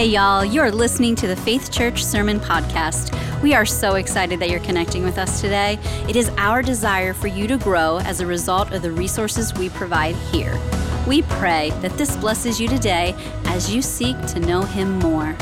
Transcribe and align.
Hey, 0.00 0.06
y'all, 0.06 0.42
you're 0.42 0.70
listening 0.70 1.14
to 1.16 1.26
the 1.26 1.36
Faith 1.36 1.70
Church 1.70 2.02
Sermon 2.02 2.40
Podcast. 2.40 3.12
We 3.42 3.52
are 3.52 3.66
so 3.66 3.96
excited 3.96 4.40
that 4.40 4.48
you're 4.48 4.60
connecting 4.60 5.04
with 5.04 5.18
us 5.18 5.42
today. 5.42 5.78
It 6.08 6.16
is 6.16 6.30
our 6.38 6.62
desire 6.62 7.12
for 7.12 7.26
you 7.26 7.46
to 7.48 7.58
grow 7.58 7.98
as 7.98 8.20
a 8.20 8.26
result 8.26 8.72
of 8.72 8.80
the 8.80 8.92
resources 8.92 9.52
we 9.52 9.68
provide 9.68 10.14
here. 10.32 10.58
We 11.06 11.20
pray 11.20 11.68
that 11.82 11.98
this 11.98 12.16
blesses 12.16 12.58
you 12.58 12.66
today 12.66 13.14
as 13.44 13.74
you 13.74 13.82
seek 13.82 14.18
to 14.28 14.40
know 14.40 14.62
Him 14.62 14.98
more. 15.00 15.36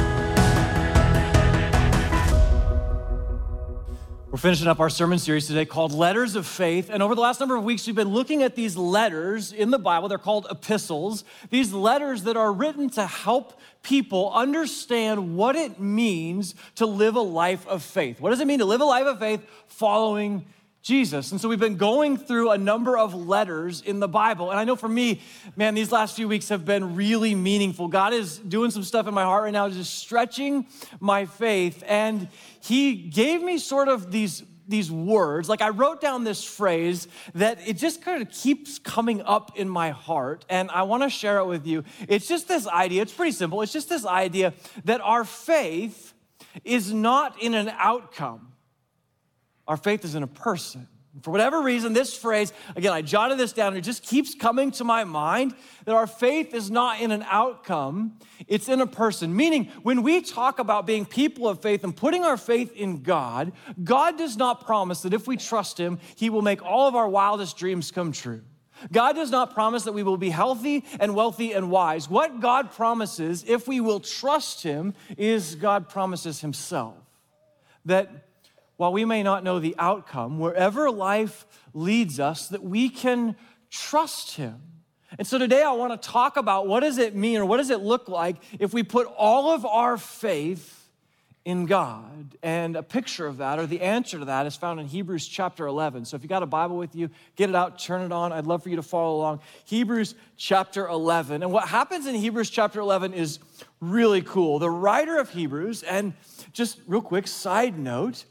We're 4.38 4.43
finishing 4.43 4.69
up 4.69 4.79
our 4.79 4.91
sermon 4.91 5.19
series 5.19 5.47
today 5.47 5.65
called 5.65 5.93
Letters 5.93 6.37
of 6.37 6.47
Faith. 6.47 6.91
And 6.93 7.02
over 7.02 7.15
the 7.15 7.20
last 7.20 7.41
number 7.41 7.56
of 7.56 7.65
weeks, 7.65 7.87
we've 7.87 7.97
been 7.97 8.11
looking 8.12 8.43
at 8.43 8.55
these 8.55 8.77
letters 8.77 9.52
in 9.52 9.70
the 9.70 9.79
Bible. 9.79 10.09
They're 10.09 10.19
called 10.19 10.47
epistles, 10.51 11.25
these 11.51 11.73
letters 11.73 12.25
that 12.25 12.37
are 12.37 12.52
written 12.52 12.91
to 12.91 13.06
help 13.06 13.59
people 13.82 14.32
understand 14.32 15.37
what 15.37 15.56
it 15.56 15.80
means 15.80 16.55
to 16.77 16.87
live 16.87 17.16
a 17.16 17.20
life 17.20 17.66
of 17.66 17.82
faith. 17.82 18.20
What 18.20 18.30
does 18.30 18.41
it 18.41 18.46
mean 18.46 18.59
to 18.59 18.64
live 18.64 18.80
a 18.80 18.84
life 18.84 19.06
of 19.06 19.18
faith 19.18 19.41
following 19.66 20.45
Jesus. 20.88 21.32
And 21.32 21.41
so 21.41 21.51
we've 21.51 21.60
been 21.60 21.77
going 21.77 22.16
through 22.16 22.51
a 22.51 22.56
number 22.56 22.96
of 22.96 23.12
letters 23.14 23.82
in 23.82 24.01
the 24.01 24.09
Bible. 24.09 24.51
And 24.51 24.59
I 24.59 24.64
know 24.64 24.74
for 24.77 24.88
me, 24.88 25.20
man, 25.54 25.74
these 25.74 25.92
last 25.92 26.16
few 26.16 26.27
weeks 26.27 26.48
have 26.48 26.64
been 26.64 26.95
really 26.95 27.34
meaningful. 27.34 27.88
God 27.88 28.14
is 28.14 28.38
doing 28.38 28.70
some 28.70 28.82
stuff 28.84 29.06
in 29.06 29.12
my 29.12 29.24
heart 29.24 29.45
right 29.45 29.52
now, 29.52 29.68
just 29.68 29.98
stretching 29.98 30.66
my 30.98 31.26
faith. 31.26 31.82
And 31.87 32.29
He 32.62 32.95
gave 32.95 33.42
me 33.42 33.59
sort 33.59 33.88
of 33.88 34.10
these. 34.10 34.42
These 34.69 34.93
words, 34.93 35.49
like 35.49 35.63
I 35.63 35.71
wrote 35.71 36.01
down 36.03 36.25
this 36.25 36.45
phrase 36.45 37.09
that 37.35 37.59
it 37.67 37.79
just 37.79 38.03
kind 38.03 38.21
of 38.21 38.31
keeps 38.31 38.79
coming 38.79 39.23
up 39.23 39.59
in 39.59 39.69
my 39.69 39.91
heart, 39.91 40.45
and 40.51 40.71
I 40.71 40.83
want 40.83 41.03
to 41.05 41.09
share 41.09 41.39
it 41.39 41.47
with 41.47 41.67
you. 41.67 41.85
It's 42.07 42.29
just 42.29 42.49
this 42.49 42.69
idea, 42.69 43.01
it's 43.01 43.13
pretty 43.13 43.33
simple. 43.33 43.63
It's 43.63 43.73
just 43.73 43.89
this 43.89 44.05
idea 44.05 44.52
that 44.85 45.01
our 45.01 45.25
faith 45.25 46.13
is 46.65 46.93
not 46.93 47.41
in 47.41 47.55
an 47.55 47.71
outcome, 47.79 48.52
our 49.66 49.79
faith 49.79 50.05
is 50.05 50.15
in 50.15 50.23
a 50.23 50.29
person. 50.29 50.87
For 51.23 51.30
whatever 51.30 51.63
reason, 51.63 51.93
this 51.93 52.16
phrase, 52.16 52.52
again, 52.77 52.93
I 52.93 53.02
jotted 53.02 53.38
this 53.38 53.52
down, 53.52 53.77
it 53.77 53.80
just 53.80 54.02
keeps 54.02 54.35
coming 54.35 54.71
to 54.73 54.85
my 54.85 55.05
mind 55.05 55.55
that 55.85 55.95
our 55.95 56.07
faith 56.07 56.55
is 56.55 56.71
not 56.71 57.01
in 57.01 57.10
an 57.10 57.25
outcome, 57.29 58.19
it's 58.47 58.69
in 58.69 58.80
a 58.80 58.87
person. 58.87 59.35
Meaning, 59.35 59.66
when 59.83 60.02
we 60.02 60.21
talk 60.21 60.59
about 60.59 60.87
being 60.87 61.05
people 61.07 61.49
of 61.49 61.60
faith 61.60 61.83
and 61.85 61.97
putting 61.97 62.25
our 62.25 62.37
faith 62.37 62.73
in 62.73 63.02
God, 63.02 63.52
God 63.83 64.19
does 64.19 64.37
not 64.37 64.65
promise 64.65 65.03
that 65.03 65.15
if 65.15 65.27
we 65.27 65.37
trust 65.37 65.78
Him, 65.78 65.99
He 66.16 66.31
will 66.31 66.43
make 66.43 66.62
all 66.62 66.88
of 66.88 66.94
our 66.94 67.09
wildest 67.09 67.56
dreams 67.56 67.91
come 67.91 68.12
true. 68.12 68.43
God 68.93 69.15
does 69.15 69.31
not 69.31 69.55
promise 69.55 69.84
that 69.84 69.93
we 69.93 70.03
will 70.03 70.16
be 70.16 70.31
healthy 70.31 70.84
and 71.00 71.15
wealthy 71.15 71.53
and 71.53 71.71
wise. 71.71 72.09
What 72.09 72.41
God 72.41 72.71
promises, 72.71 73.44
if 73.47 73.66
we 73.66 73.81
will 73.81 74.00
trust 74.00 74.62
Him, 74.62 74.94
is 75.16 75.56
God 75.56 75.88
promises 75.88 76.41
Himself. 76.41 76.94
That 77.84 78.28
while 78.78 78.93
we 78.93 79.04
may 79.04 79.22
not 79.22 79.44
know 79.44 79.59
the 79.59 79.75
outcome, 79.78 80.38
wherever 80.38 80.91
life 80.91 81.44
leads 81.75 82.19
us, 82.19 82.48
that 82.48 82.62
we 82.62 82.88
can 82.88 83.37
trust 83.70 84.37
Him. 84.37 84.62
And 85.19 85.26
so 85.26 85.37
today 85.37 85.62
I 85.62 85.72
want 85.72 86.00
to 86.00 86.09
talk 86.09 86.37
about 86.37 86.66
what 86.69 86.81
does 86.81 86.97
it 86.97 87.15
mean 87.15 87.38
or 87.38 87.44
what 87.44 87.56
does 87.56 87.70
it 87.70 87.81
look 87.81 88.09
like 88.09 88.37
if 88.59 88.72
we 88.72 88.82
put 88.84 89.06
all 89.16 89.50
of 89.50 89.66
our 89.66 89.98
faith 89.98 90.78
in 91.44 91.66
God. 91.66 92.37
And 92.43 92.76
a 92.76 92.82
picture 92.82 93.26
of 93.26 93.38
that 93.38 93.59
or 93.59 93.66
the 93.66 93.81
answer 93.81 94.19
to 94.19 94.26
that 94.26 94.47
is 94.47 94.54
found 94.54 94.78
in 94.78 94.87
Hebrews 94.87 95.26
chapter 95.26 95.66
11. 95.66 96.04
So 96.04 96.15
if 96.15 96.22
you 96.22 96.28
got 96.28 96.42
a 96.42 96.47
Bible 96.47 96.76
with 96.76 96.94
you, 96.94 97.10
get 97.37 97.48
it 97.48 97.56
out, 97.56 97.78
turn 97.78 98.03
it 98.03 98.12
on. 98.12 98.32
I'd 98.32 98.47
love 98.47 98.62
for 98.62 98.69
you 98.69 98.76
to 98.76 98.82
follow 98.82 99.16
along. 99.16 99.41
Hebrews 99.65 100.15
chapter 100.37 100.87
11. 100.87 101.42
And 101.42 101.50
what 101.50 101.66
happens 101.66 102.06
in 102.06 102.15
Hebrews 102.15 102.50
chapter 102.50 102.78
11 102.81 103.15
is 103.15 103.38
really 103.81 104.22
cool. 104.22 104.59
The 104.59 104.70
writer 104.70 105.19
of 105.19 105.31
Hebrews, 105.31 105.82
and 105.82 106.12
just 106.53 106.81
real 106.87 107.00
quick 107.00 107.26
side 107.26 107.78
note, 107.78 108.26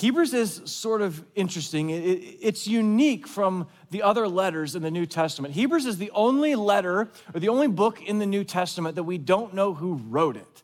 Hebrews 0.00 0.32
is 0.32 0.62
sort 0.64 1.02
of 1.02 1.22
interesting. 1.34 1.90
It's 1.90 2.66
unique 2.66 3.28
from 3.28 3.68
the 3.90 4.02
other 4.02 4.26
letters 4.26 4.74
in 4.74 4.82
the 4.82 4.90
New 4.90 5.04
Testament. 5.04 5.52
Hebrews 5.52 5.84
is 5.84 5.98
the 5.98 6.10
only 6.12 6.54
letter 6.54 7.10
or 7.34 7.40
the 7.40 7.50
only 7.50 7.68
book 7.68 8.02
in 8.02 8.18
the 8.18 8.24
New 8.24 8.42
Testament 8.42 8.94
that 8.96 9.02
we 9.02 9.18
don't 9.18 9.52
know 9.52 9.74
who 9.74 10.00
wrote 10.08 10.38
it. 10.38 10.62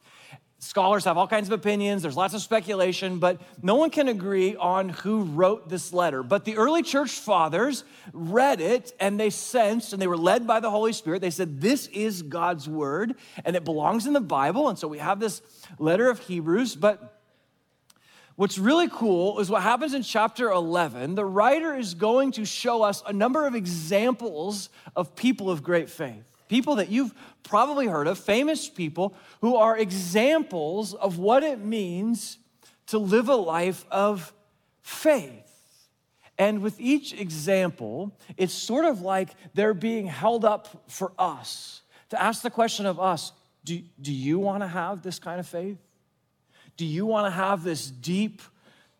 Scholars 0.59 1.05
have 1.05 1.19
all 1.19 1.29
kinds 1.29 1.49
of 1.49 1.53
opinions, 1.53 2.01
there's 2.01 2.17
lots 2.17 2.33
of 2.33 2.41
speculation, 2.41 3.19
but 3.19 3.43
no 3.63 3.75
one 3.75 3.91
can 3.91 4.09
agree 4.09 4.57
on 4.57 4.89
who 4.89 5.25
wrote 5.25 5.69
this 5.69 5.93
letter. 5.93 6.23
But 6.23 6.47
the 6.47 6.57
early 6.57 6.83
church 6.83 7.11
fathers 7.11 7.85
read 8.15 8.63
it 8.63 8.95
and 8.99 9.21
they 9.21 9.29
sensed, 9.29 9.93
and 9.93 10.01
they 10.01 10.07
were 10.07 10.17
led 10.17 10.47
by 10.47 10.61
the 10.61 10.71
Holy 10.71 10.95
Spirit. 10.95 11.21
They 11.21 11.29
said, 11.29 11.61
This 11.61 11.89
is 11.89 12.23
God's 12.23 12.71
word, 12.71 13.17
and 13.45 13.55
it 13.55 13.67
belongs 13.67 14.07
in 14.07 14.15
the 14.15 14.21
Bible. 14.21 14.71
And 14.71 14.79
so 14.79 14.89
we 14.89 14.97
have 14.97 15.21
this 15.21 15.43
letter 15.79 16.09
of 16.09 16.21
Hebrews, 16.21 16.75
but 16.75 17.16
What's 18.37 18.59
really 18.59 18.89
cool 18.89 19.41
is 19.41 19.49
what 19.49 19.63
happens 19.63 19.95
in 19.95 20.03
chapter 20.03 20.51
11. 20.51 21.15
The 21.15 21.25
writer 21.25 21.75
is 21.75 21.95
going 21.95 22.33
to 22.33 22.45
show 22.45 22.83
us 22.83 23.03
a 23.07 23.13
number 23.13 23.47
of 23.47 23.55
examples 23.55 24.69
of 24.95 25.17
people 25.17 25.51
of 25.51 25.63
great 25.63 25.89
faith. 25.89 26.23
People 26.47 26.77
that 26.77 26.91
you've 26.91 27.15
probably 27.43 27.87
heard 27.87 28.07
of, 28.07 28.19
famous 28.19 28.69
people 28.69 29.15
who 29.41 29.57
are 29.57 29.79
examples 29.79 30.93
of 30.93 31.19
what 31.19 31.43
it 31.43 31.61
means 31.61 32.37
to 32.89 32.99
live 32.99 33.31
a 33.31 33.35
life 33.35 33.87
of 33.91 34.35
faith. 34.83 35.43
And 36.39 36.61
with 36.61 36.79
each 36.79 37.15
example, 37.19 38.15
it's 38.37 38.53
sort 38.53 38.85
of 38.85 39.01
like 39.01 39.31
they're 39.55 39.73
being 39.73 40.07
held 40.07 40.45
up 40.45 40.85
for 40.89 41.13
us 41.19 41.81
to 42.11 42.23
ask 42.23 42.43
the 42.43 42.51
question 42.51 42.85
of 42.85 43.01
us 43.01 43.33
do, 43.65 43.81
do 44.01 44.13
you 44.13 44.39
want 44.39 44.63
to 44.63 44.69
have 44.69 45.03
this 45.03 45.19
kind 45.19 45.41
of 45.41 45.47
faith? 45.49 45.79
Do 46.77 46.85
you 46.85 47.07
want 47.07 47.27
to 47.27 47.31
have 47.31 47.65
this 47.65 47.91
deep, 47.91 48.43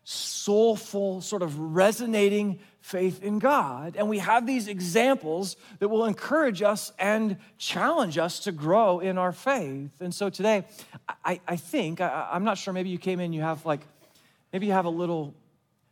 soulful, 0.03 1.21
sort 1.21 1.41
of 1.41 1.59
resonating 1.59 2.59
faith 2.81 3.21
in 3.21 3.39
God? 3.39 3.95
And 3.97 4.09
we 4.09 4.19
have 4.19 4.47
these 4.47 4.67
examples 4.67 5.57
that 5.79 5.89
will 5.89 6.05
encourage 6.05 6.61
us 6.61 6.91
and 6.97 7.37
challenge 7.57 8.17
us 8.17 8.39
to 8.41 8.51
grow 8.51 8.99
in 8.99 9.17
our 9.17 9.31
faith. 9.31 9.91
And 9.99 10.13
so 10.13 10.29
today, 10.29 10.65
I, 11.23 11.39
I 11.47 11.55
think, 11.55 12.01
I, 12.01 12.29
I'm 12.31 12.43
not 12.43 12.57
sure, 12.57 12.73
maybe 12.73 12.89
you 12.89 12.97
came 12.97 13.19
in, 13.19 13.33
you 13.33 13.41
have 13.41 13.65
like, 13.65 13.81
maybe 14.53 14.65
you 14.65 14.71
have 14.73 14.85
a 14.85 14.89
little, 14.89 15.33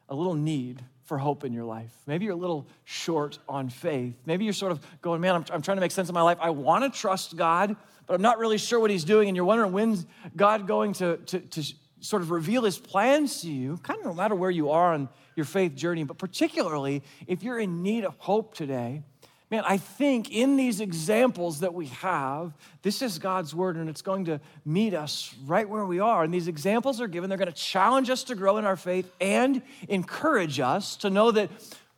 a 0.09 0.15
little 0.15 0.35
need 0.35 0.81
for 1.03 1.19
hope 1.19 1.43
in 1.43 1.53
your 1.53 1.65
life. 1.65 1.93
Maybe 2.07 2.25
you're 2.25 2.33
a 2.33 2.37
little 2.37 2.65
short 2.83 3.37
on 3.47 3.69
faith. 3.69 4.15
Maybe 4.25 4.43
you're 4.43 4.53
sort 4.53 4.71
of 4.71 4.79
going, 5.01 5.21
man, 5.21 5.35
I'm, 5.35 5.45
I'm 5.51 5.61
trying 5.61 5.77
to 5.77 5.81
make 5.81 5.91
sense 5.91 6.09
of 6.09 6.15
my 6.15 6.23
life. 6.23 6.39
I 6.41 6.49
want 6.49 6.83
to 6.83 6.99
trust 6.99 7.35
God, 7.35 7.75
but 8.07 8.13
I'm 8.13 8.21
not 8.21 8.39
really 8.39 8.57
sure 8.57 8.79
what 8.79 8.91
he's 8.91 9.03
doing. 9.03 9.27
And 9.27 9.35
you're 9.35 9.45
wondering, 9.45 9.71
when's 9.71 10.05
God 10.35 10.67
going 10.67 10.93
to, 10.93 11.17
to, 11.17 11.39
to 11.39 11.63
sort 11.99 12.21
of 12.21 12.31
reveal 12.31 12.63
his 12.63 12.77
plans 12.77 13.41
to 13.41 13.51
you, 13.51 13.77
kind 13.77 13.99
of 13.99 14.05
no 14.05 14.13
matter 14.13 14.35
where 14.35 14.51
you 14.51 14.69
are 14.71 14.93
on 14.93 15.09
your 15.35 15.45
faith 15.45 15.75
journey, 15.75 16.03
but 16.03 16.17
particularly 16.17 17.03
if 17.27 17.43
you're 17.43 17.59
in 17.59 17.81
need 17.83 18.05
of 18.05 18.15
hope 18.17 18.53
today. 18.53 19.03
Man, 19.51 19.63
I 19.67 19.77
think 19.77 20.31
in 20.31 20.55
these 20.55 20.81
examples 20.81 21.59
that 21.59 21.73
we 21.73 21.87
have, 21.87 22.53
this 22.81 23.03
is 23.03 23.19
God's 23.19 23.53
word 23.53 23.75
and 23.75 23.89
it's 23.89 24.01
going 24.01 24.25
to 24.25 24.41
meet 24.65 24.95
us 24.95 25.35
right 25.45 25.69
where 25.69 25.85
we 25.85 25.99
are. 25.99 26.23
And 26.23 26.33
these 26.33 26.47
examples 26.47 26.99
are 26.99 27.07
given, 27.07 27.29
they're 27.29 27.37
going 27.37 27.51
to 27.51 27.53
challenge 27.53 28.09
us 28.09 28.23
to 28.25 28.35
grow 28.35 28.57
in 28.57 28.65
our 28.65 28.75
faith 28.75 29.11
and 29.21 29.61
encourage 29.87 30.59
us 30.59 30.95
to 30.97 31.11
know 31.11 31.29
that 31.31 31.51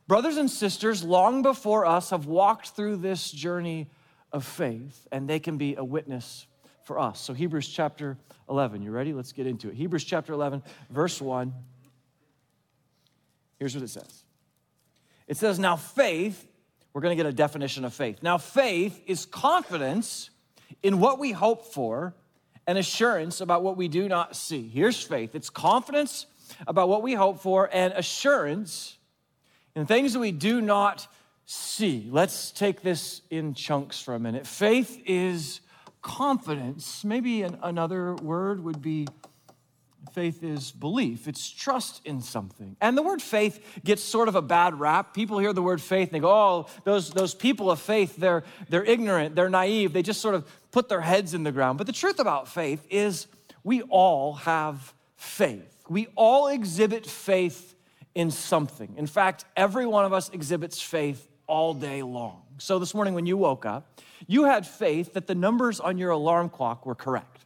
brothers 0.08 0.36
and 0.36 0.52
sisters 0.52 1.04
long 1.04 1.42
before 1.42 1.86
us 1.86 2.10
have 2.10 2.26
walked 2.26 2.70
through 2.70 2.98
this 2.98 3.32
journey 3.32 3.88
of 4.32 4.46
faith, 4.46 5.08
and 5.12 5.30
they 5.30 5.40
can 5.40 5.58
be 5.58 5.76
a 5.76 5.84
witness 5.84 6.48
for 6.84 7.00
us. 7.00 7.20
So, 7.20 7.34
Hebrews 7.34 7.68
chapter 7.68 8.18
11, 8.50 8.82
you 8.82 8.92
ready? 8.92 9.14
Let's 9.14 9.32
get 9.32 9.48
into 9.48 9.70
it. 9.70 9.76
Hebrews 9.76 10.04
chapter 10.04 10.34
11, 10.34 10.64
verse 10.90 11.22
1. 11.22 11.54
Here's 13.60 13.76
what 13.76 13.84
it 13.84 13.90
says 13.90 14.24
it 15.28 15.38
says, 15.38 15.60
Now 15.60 15.76
faith, 15.76 16.48
we're 16.94 17.02
going 17.02 17.16
to 17.16 17.22
get 17.22 17.30
a 17.30 17.36
definition 17.36 17.86
of 17.86 17.94
faith. 17.94 18.24
Now, 18.24 18.38
faith 18.38 19.02
is 19.06 19.26
confidence 19.26 20.30
in 20.82 21.00
what 21.00 21.20
we 21.20 21.32
hope 21.32 21.74
for 21.74 22.16
and 22.66 22.78
assurance 22.78 23.40
about 23.42 23.64
what 23.64 23.78
we 23.78 23.88
do 23.88 24.08
not 24.08 24.36
see. 24.36 24.68
Here's 24.68 25.02
faith 25.02 25.36
it's 25.36 25.50
confidence 25.50 26.26
about 26.66 26.90
what 26.90 27.02
we 27.02 27.14
hope 27.14 27.40
for 27.40 27.70
and 27.72 27.94
assurance 27.94 28.98
in 29.76 29.86
things 29.86 30.14
that 30.14 30.20
we 30.20 30.32
do 30.32 30.62
not 30.62 31.08
see. 31.48 32.10
Let's 32.12 32.52
take 32.52 32.82
this 32.82 33.22
in 33.30 33.54
chunks 33.54 34.00
for 34.00 34.14
a 34.14 34.20
minute. 34.20 34.46
Faith 34.46 35.02
is 35.06 35.62
confidence. 36.02 37.06
Maybe 37.06 37.42
an, 37.42 37.58
another 37.64 38.16
word 38.16 38.64
would 38.64 38.82
be 38.82 39.08
faith 40.14 40.44
is 40.44 40.72
belief, 40.72 41.28
it's 41.28 41.50
trust 41.50 42.02
in 42.06 42.22
something. 42.22 42.76
And 42.82 42.98
the 42.98 43.04
word 43.04 43.22
faith 43.22 43.82
gets 43.84 44.02
sort 44.02 44.28
of 44.28 44.36
a 44.36 44.42
bad 44.42 44.80
rap. 44.80 45.14
People 45.14 45.38
hear 45.38 45.54
the 45.54 45.62
word 45.62 45.82
faith 45.82 46.10
and 46.10 46.16
they 46.16 46.20
go, 46.20 46.32
oh, 46.32 46.68
those, 46.86 47.12
those 47.12 47.36
people 47.36 47.70
of 47.70 47.80
faith, 47.80 48.16
they're, 48.16 48.44
they're 48.70 48.84
ignorant, 48.84 49.36
they're 49.36 49.50
naive, 49.50 49.94
they 49.94 50.02
just 50.02 50.22
sort 50.22 50.34
of 50.34 50.50
put 50.72 50.90
their 50.90 51.02
heads 51.02 51.34
in 51.34 51.44
the 51.44 51.52
ground. 51.52 51.78
But 51.78 51.88
the 51.88 51.94
truth 51.94 52.20
about 52.20 52.48
faith 52.48 52.86
is 52.90 53.28
we 53.64 53.84
all 53.84 54.34
have 54.34 54.94
faith. 55.16 55.84
We 55.88 56.08
all 56.16 56.48
exhibit 56.48 57.06
faith 57.06 57.76
in 58.16 58.32
something. 58.32 58.96
In 58.98 59.08
fact, 59.08 59.46
every 59.56 59.86
one 59.86 60.06
of 60.06 60.14
us 60.14 60.30
exhibits 60.30 60.82
faith 60.82 61.27
all 61.48 61.74
day 61.74 62.04
long. 62.04 62.44
So 62.60 62.80
this 62.80 62.94
morning 62.94 63.14
when 63.14 63.26
you 63.26 63.38
woke 63.38 63.66
up, 63.66 64.02
you 64.28 64.46
had 64.46 64.68
faith 64.68 65.14
that 65.14 65.28
the 65.28 65.36
numbers 65.36 65.80
on 65.80 65.98
your 65.98 66.12
alarm 66.12 66.50
clock 66.50 66.86
were 66.86 66.96
correct. 66.96 67.46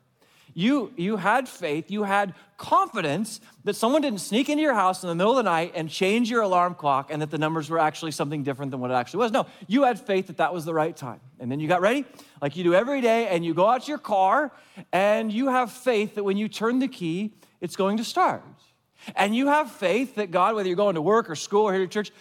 You, 0.54 0.92
you 0.98 1.18
had 1.18 1.48
faith, 1.48 1.90
you 1.90 2.04
had 2.04 2.34
confidence 2.58 3.40
that 3.64 3.76
someone 3.76 4.02
didn't 4.02 4.20
sneak 4.20 4.50
into 4.50 4.62
your 4.62 4.74
house 4.74 5.02
in 5.02 5.10
the 5.10 5.16
middle 5.16 5.32
of 5.32 5.38
the 5.38 5.50
night 5.50 5.72
and 5.76 5.90
change 5.90 6.30
your 6.30 6.42
alarm 6.42 6.76
clock 6.76 7.10
and 7.10 7.22
that 7.22 7.32
the 7.32 7.38
numbers 7.38 7.70
were 7.70 7.80
actually 7.80 8.12
something 8.12 8.44
different 8.44 8.72
than 8.72 8.82
what 8.82 8.92
it 8.92 8.96
actually 8.96 9.20
was. 9.20 9.32
No, 9.32 9.46
you 9.68 9.84
had 9.84 10.00
faith 10.00 10.28
that 10.28 10.38
that 10.38 10.54
was 10.54 10.66
the 10.66 10.74
right 10.74 10.96
time. 10.96 11.22
And 11.40 11.50
then 11.50 11.60
you 11.60 11.68
got 11.68 11.82
ready, 11.82 12.06
like 12.42 12.58
you 12.58 12.64
do 12.64 12.74
every 12.74 13.00
day, 13.02 13.28
and 13.30 13.46
you 13.46 13.54
go 13.54 13.68
out 13.68 13.84
to 13.84 13.88
your 13.88 13.98
car 13.98 14.52
and 14.92 15.32
you 15.32 15.48
have 15.48 15.72
faith 15.72 16.16
that 16.16 16.24
when 16.24 16.38
you 16.38 16.50
turn 16.50 16.80
the 16.80 16.90
key, 16.90 17.34
it's 17.62 17.76
going 17.76 17.98
to 17.98 18.04
start. 18.04 18.44
And 19.16 19.36
you 19.36 19.48
have 19.48 19.72
faith 19.72 20.16
that 20.16 20.32
God, 20.32 20.56
whether 20.56 20.68
you're 20.68 20.76
going 20.76 20.96
to 20.96 21.02
work 21.02 21.30
or 21.30 21.36
school 21.36 21.64
or 21.64 21.74
here 21.74 21.82
to 21.82 21.88
church, 21.88 22.12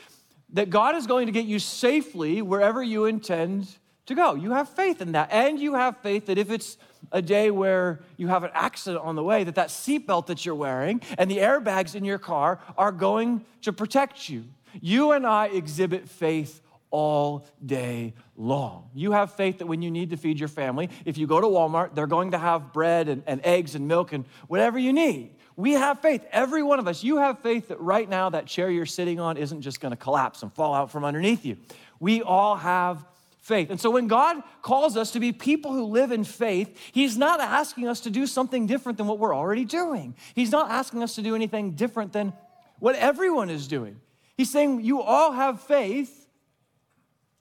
that 0.53 0.71
God 0.71 0.97
is 0.97 1.07
going 1.07 1.27
to 1.27 1.33
get 1.33 1.45
you 1.45 1.59
safely 1.59 2.43
wherever 2.43 2.83
you 2.83 3.05
intend 3.05 3.69
to 4.07 4.15
go. 4.15 4.35
You 4.35 4.53
have 4.53 4.69
faith 4.69 5.01
in 5.01 5.13
that. 5.13 5.31
And 5.33 5.59
you 5.59 5.75
have 5.75 5.99
faith 5.99 6.27
that 6.27 6.39
if 6.39 6.51
it's 6.51 6.77
a 7.13 7.23
day 7.23 7.51
where 7.51 8.01
you 8.17 8.29
have 8.29 8.45
an 8.45 8.51
accident 8.55 9.05
on 9.05 9.17
the 9.17 9.23
way, 9.23 9.45
that 9.45 9.55
that 9.55 9.69
seatbelt 9.69 10.27
that 10.27 10.45
you're 10.45 10.55
wearing 10.55 11.01
and 11.19 11.31
the 11.31 11.39
airbags 11.39 11.95
in 11.95 12.05
your 12.05 12.19
car 12.19 12.61
are 12.77 12.93
going 12.93 13.45
to 13.63 13.73
protect 13.73 14.29
you. 14.29 14.45
You 14.81 15.13
and 15.13 15.27
I 15.27 15.47
exhibit 15.47 16.09
faith 16.09 16.61
all 16.91 17.47
day 17.65 18.15
long. 18.37 18.91
You 18.95 19.13
have 19.13 19.33
faith 19.33 19.59
that 19.59 19.67
when 19.67 19.83
you 19.83 19.91
need 19.91 20.11
to 20.11 20.17
feed 20.17 20.39
your 20.39 20.49
family, 20.49 20.91
if 21.05 21.19
you 21.19 21.27
go 21.27 21.41
to 21.41 21.47
Walmart, 21.47 21.95
they're 21.95 22.07
going 22.07 22.33
to 22.33 22.39
have 22.39 22.73
bread 22.73 23.09
and, 23.09 23.23
and 23.27 23.41
eggs 23.45 23.75
and 23.75 23.87
milk 23.87 24.13
and 24.13 24.25
whatever 24.49 24.79
you 24.79 24.93
need. 24.93 25.37
We 25.57 25.73
have 25.73 26.01
faith. 26.01 26.25
Every 26.31 26.63
one 26.63 26.79
of 26.79 26.89
us, 26.89 27.03
you 27.05 27.19
have 27.19 27.41
faith 27.41 27.69
that 27.69 27.81
right 27.81 28.09
now 28.09 28.31
that 28.31 28.47
chair 28.47 28.71
you're 28.71 28.87
sitting 28.87 29.21
on 29.21 29.37
isn't 29.37 29.63
just 29.63 29.81
going 29.81 29.91
to 29.91 29.97
collapse 29.97 30.43
and 30.43 30.53
fall 30.53 30.75
out 30.75 30.91
from 30.91 31.05
underneath 31.05 31.45
you. 31.45 31.57
We 31.99 32.23
all 32.23 32.57
have 32.57 33.05
faith. 33.41 33.71
And 33.71 33.81
so 33.81 33.91
when 33.91 34.07
God 34.07 34.43
calls 34.63 34.97
us 34.97 35.11
to 35.13 35.21
be 35.21 35.33
people 35.33 35.73
who 35.73 35.85
live 35.85 36.13
in 36.13 36.25
faith, 36.25 36.79
He's 36.93 37.19
not 37.19 37.41
asking 37.41 37.89
us 37.89 38.01
to 38.01 38.11
do 38.11 38.27
something 38.27 38.67
different 38.67 38.99
than 38.99 39.07
what 39.07 39.19
we're 39.19 39.35
already 39.35 39.65
doing. 39.65 40.15
He's 40.35 40.53
not 40.53 40.71
asking 40.71 41.03
us 41.03 41.17
to 41.17 41.23
do 41.23 41.35
anything 41.35 41.73
different 41.73 42.13
than 42.13 42.33
what 42.79 42.95
everyone 42.97 43.51
is 43.51 43.67
doing. 43.69 44.01
He's 44.37 44.51
saying, 44.51 44.83
You 44.83 45.03
all 45.03 45.33
have 45.33 45.61
faith, 45.61 46.27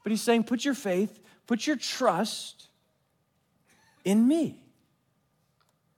but 0.04 0.12
He's 0.12 0.22
saying, 0.22 0.44
Put 0.44 0.66
your 0.66 0.74
faith, 0.74 1.20
put 1.48 1.68
your 1.68 1.76
trust 1.76 2.68
in 4.04 4.28
me. 4.28 4.62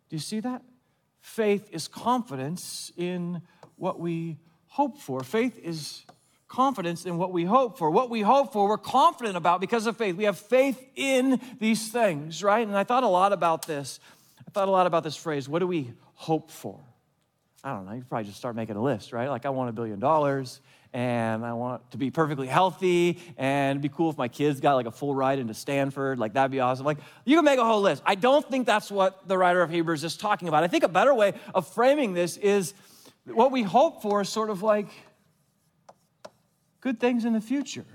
Do 0.10 0.16
you 0.16 0.19
see 0.19 0.42
that? 0.42 0.62
Faith 1.31 1.69
is 1.72 1.88
confidence 1.88 2.92
in 2.98 3.42
what 3.78 4.01
we 4.01 4.38
hope 4.68 4.98
for. 4.98 5.24
Faith 5.24 5.57
is 5.63 6.06
confidence 6.50 7.06
in 7.06 7.18
what 7.18 7.31
we 7.31 7.45
hope 7.45 7.78
for. 7.78 7.89
What 7.89 8.10
we 8.10 8.19
hope 8.19 8.51
for, 8.51 8.68
we're 8.68 8.78
confident 8.78 9.38
about 9.38 9.62
because 9.62 9.88
of 9.88 9.95
faith. 9.95 10.18
We 10.18 10.25
have 10.25 10.38
faith 10.38 10.78
in 10.94 11.39
these 11.57 11.89
things, 11.89 12.44
right? 12.44 12.68
And 12.68 12.75
I 12.75 12.83
thought 12.83 13.04
a 13.04 13.07
lot 13.07 13.31
about 13.31 13.66
this. 13.66 14.01
I 14.45 14.51
thought 14.51 14.68
a 14.68 14.72
lot 14.72 14.88
about 14.88 15.06
this 15.06 15.16
phrase 15.16 15.48
what 15.48 15.60
do 15.60 15.68
we 15.68 15.94
hope 16.16 16.51
for? 16.51 16.81
I 17.63 17.75
don't 17.75 17.86
know, 17.86 17.94
you 17.94 18.04
probably 18.10 18.25
just 18.25 18.38
start 18.38 18.57
making 18.57 18.75
a 18.75 18.84
list, 18.84 19.13
right? 19.13 19.30
Like, 19.30 19.45
I 19.45 19.51
want 19.51 19.69
a 19.69 19.74
billion 19.74 20.01
dollars 20.01 20.60
and 20.94 21.46
I 21.46 21.54
want 21.54 21.90
to 21.92 21.98
be 21.98 22.12
perfectly 22.12 22.48
healthy 22.48 23.20
and 23.38 23.72
it'd 23.72 23.82
be 23.82 23.90
cool 23.90 24.10
if 24.10 24.18
my 24.18 24.28
kids 24.28 24.60
got 24.60 24.76
like 24.76 24.88
a 24.88 24.92
full 24.92 25.16
ride 25.16 25.40
into 25.40 25.54
Stanford. 25.54 26.20
Like, 26.20 26.34
that'd 26.34 26.52
be 26.52 26.60
awesome. 26.60 26.86
Like, 26.86 26.98
you 27.26 27.38
can 27.38 27.46
make 27.46 27.60
a 27.60 27.66
whole 27.66 27.82
list. 27.82 28.04
I 28.06 28.16
don't 28.16 28.48
think 28.50 28.66
that's 28.66 28.92
what 28.92 29.28
the 29.28 29.38
writer 29.38 29.62
of 29.62 29.70
Hebrews 29.70 30.04
is 30.04 30.18
talking 30.18 30.48
about. 30.48 30.64
I 30.64 30.68
think 30.68 30.84
a 30.84 30.90
better 30.90 31.14
way 31.14 31.34
of 31.56 31.68
framing 31.68 32.14
this 32.14 32.38
is 32.38 32.74
what 33.26 33.52
we 33.52 33.64
hope 33.64 34.02
for 34.02 34.22
is 34.22 34.30
sort 34.30 34.50
of 34.50 34.64
like, 34.64 34.88
good 36.82 37.00
things 37.00 37.26
in 37.26 37.34
the 37.34 37.42
future. 37.42 37.86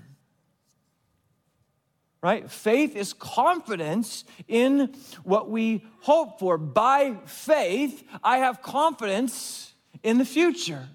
Right? 2.22 2.50
Faith 2.50 2.96
is 2.96 3.12
confidence 3.12 4.25
in 4.49 4.94
what 5.22 5.50
we 5.50 5.84
hope 6.00 6.38
for. 6.38 6.56
By 6.56 7.16
faith, 7.26 8.02
I 8.25 8.38
have 8.38 8.62
confidence 8.62 9.75
in 10.02 10.19
the 10.19 10.25
future. 10.25 10.88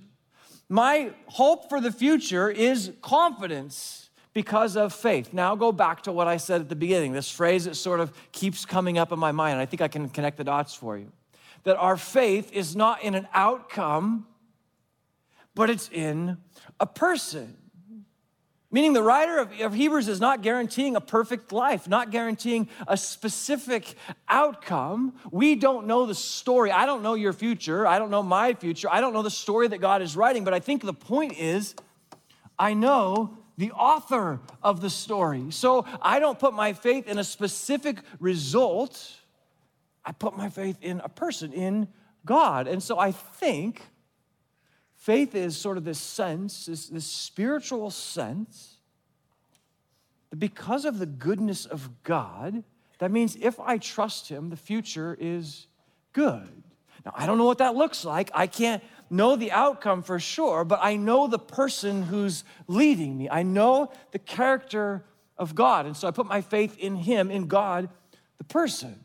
My 0.71 1.11
hope 1.25 1.67
for 1.67 1.81
the 1.81 1.91
future 1.91 2.49
is 2.49 2.93
confidence 3.01 4.09
because 4.31 4.77
of 4.77 4.93
faith. 4.93 5.33
Now, 5.33 5.53
go 5.53 5.73
back 5.73 6.03
to 6.03 6.13
what 6.13 6.29
I 6.29 6.37
said 6.37 6.61
at 6.61 6.69
the 6.69 6.77
beginning, 6.77 7.11
this 7.11 7.29
phrase 7.29 7.65
that 7.65 7.75
sort 7.75 7.99
of 7.99 8.13
keeps 8.31 8.65
coming 8.65 8.97
up 8.97 9.11
in 9.11 9.19
my 9.19 9.33
mind. 9.33 9.59
I 9.59 9.65
think 9.65 9.81
I 9.81 9.89
can 9.89 10.07
connect 10.07 10.37
the 10.37 10.45
dots 10.45 10.73
for 10.73 10.97
you. 10.97 11.11
That 11.65 11.75
our 11.75 11.97
faith 11.97 12.53
is 12.53 12.73
not 12.73 13.03
in 13.03 13.15
an 13.15 13.27
outcome, 13.33 14.27
but 15.55 15.69
it's 15.69 15.89
in 15.89 16.37
a 16.79 16.85
person. 16.85 17.57
Meaning, 18.73 18.93
the 18.93 19.03
writer 19.03 19.37
of, 19.37 19.59
of, 19.59 19.73
Hebrews 19.73 20.07
is 20.07 20.21
not 20.21 20.41
guaranteeing 20.41 20.95
a 20.95 21.01
perfect 21.01 21.51
life, 21.51 21.89
not 21.89 22.09
guaranteeing 22.09 22.69
a 22.87 22.95
specific 22.95 23.95
outcome. 24.29 25.13
We 25.29 25.55
don't 25.55 25.87
know 25.87 26.05
the 26.05 26.15
story. 26.15 26.71
I 26.71 26.85
don't 26.85 27.03
know 27.03 27.15
your 27.15 27.33
future. 27.33 27.85
I 27.85 27.99
don't 27.99 28.11
know 28.11 28.23
my 28.23 28.53
future. 28.53 28.87
I 28.89 29.01
don't 29.01 29.11
know 29.11 29.23
the 29.23 29.29
story 29.29 29.67
that 29.67 29.81
God 29.81 30.01
is 30.01 30.15
writing. 30.15 30.45
But 30.45 30.53
I 30.53 30.61
think 30.61 30.83
the 30.83 30.93
point 30.93 31.37
is, 31.37 31.75
I 32.57 32.73
know 32.73 33.37
the 33.57 33.71
author 33.73 34.39
of 34.63 34.79
the 34.79 34.89
story. 34.89 35.47
So 35.49 35.85
I 36.01 36.19
don't 36.19 36.39
put 36.39 36.53
my 36.53 36.71
faith 36.71 37.07
in 37.07 37.19
a 37.19 37.23
specific 37.25 37.97
result, 38.19 39.15
I 40.05 40.13
put 40.13 40.37
my 40.37 40.49
faith 40.49 40.77
in 40.81 41.01
a 41.01 41.09
person, 41.09 41.51
in 41.51 41.89
God. 42.25 42.67
And 42.67 42.81
so 42.81 42.97
I 42.97 43.11
think 43.11 43.81
Faith 45.01 45.33
is 45.33 45.57
sort 45.57 45.77
of 45.77 45.83
this 45.83 45.97
sense, 45.97 46.67
this, 46.67 46.85
this 46.85 47.07
spiritual 47.07 47.89
sense 47.89 48.77
that 50.29 50.35
because 50.35 50.85
of 50.85 50.99
the 50.99 51.07
goodness 51.07 51.65
of 51.65 52.03
God, 52.03 52.63
that 52.99 53.09
means 53.09 53.35
if 53.41 53.59
I 53.59 53.79
trust 53.79 54.29
Him, 54.29 54.51
the 54.51 54.55
future 54.55 55.17
is 55.19 55.65
good. 56.13 56.63
Now, 57.03 57.13
I 57.15 57.25
don't 57.25 57.39
know 57.39 57.45
what 57.45 57.57
that 57.57 57.73
looks 57.73 58.05
like. 58.05 58.29
I 58.35 58.45
can't 58.45 58.83
know 59.09 59.35
the 59.35 59.51
outcome 59.51 60.03
for 60.03 60.19
sure, 60.19 60.63
but 60.63 60.77
I 60.83 60.97
know 60.97 61.25
the 61.25 61.39
person 61.39 62.03
who's 62.03 62.43
leading 62.67 63.17
me. 63.17 63.27
I 63.27 63.41
know 63.41 63.91
the 64.11 64.19
character 64.19 65.03
of 65.35 65.55
God. 65.55 65.87
And 65.87 65.97
so 65.97 66.07
I 66.07 66.11
put 66.11 66.27
my 66.27 66.41
faith 66.41 66.77
in 66.77 66.95
Him, 66.95 67.31
in 67.31 67.47
God, 67.47 67.89
the 68.37 68.43
person. 68.43 68.99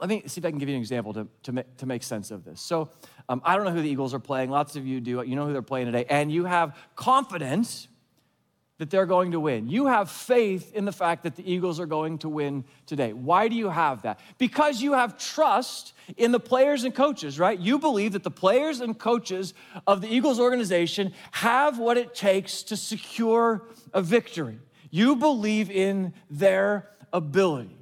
Let 0.00 0.08
me 0.08 0.24
see 0.26 0.40
if 0.40 0.44
I 0.44 0.50
can 0.50 0.58
give 0.58 0.68
you 0.68 0.74
an 0.74 0.80
example 0.80 1.12
to, 1.14 1.28
to, 1.44 1.52
make, 1.52 1.76
to 1.76 1.86
make 1.86 2.02
sense 2.02 2.32
of 2.32 2.44
this. 2.44 2.60
So, 2.60 2.90
um, 3.28 3.42
I 3.44 3.56
don't 3.56 3.64
know 3.64 3.72
who 3.72 3.82
the 3.82 3.90
Eagles 3.90 4.14
are 4.14 4.18
playing. 4.18 4.50
Lots 4.50 4.76
of 4.76 4.86
you 4.86 5.00
do. 5.00 5.22
You 5.22 5.36
know 5.36 5.46
who 5.46 5.52
they're 5.52 5.62
playing 5.62 5.86
today. 5.86 6.06
And 6.08 6.32
you 6.32 6.44
have 6.44 6.76
confidence 6.96 7.88
that 8.78 8.90
they're 8.90 9.06
going 9.06 9.32
to 9.32 9.40
win. 9.40 9.68
You 9.68 9.86
have 9.86 10.08
faith 10.08 10.72
in 10.74 10.84
the 10.84 10.92
fact 10.92 11.24
that 11.24 11.34
the 11.34 11.50
Eagles 11.50 11.80
are 11.80 11.86
going 11.86 12.18
to 12.18 12.28
win 12.28 12.64
today. 12.86 13.12
Why 13.12 13.48
do 13.48 13.56
you 13.56 13.68
have 13.68 14.02
that? 14.02 14.20
Because 14.38 14.80
you 14.80 14.92
have 14.92 15.18
trust 15.18 15.92
in 16.16 16.30
the 16.30 16.40
players 16.40 16.84
and 16.84 16.94
coaches, 16.94 17.38
right? 17.40 17.58
You 17.58 17.78
believe 17.78 18.12
that 18.12 18.22
the 18.22 18.30
players 18.30 18.80
and 18.80 18.96
coaches 18.96 19.52
of 19.86 20.00
the 20.00 20.08
Eagles 20.08 20.38
organization 20.38 21.12
have 21.32 21.78
what 21.78 21.98
it 21.98 22.14
takes 22.14 22.62
to 22.64 22.76
secure 22.76 23.66
a 23.92 24.00
victory. 24.00 24.60
You 24.90 25.16
believe 25.16 25.70
in 25.70 26.14
their 26.30 26.88
ability. 27.12 27.76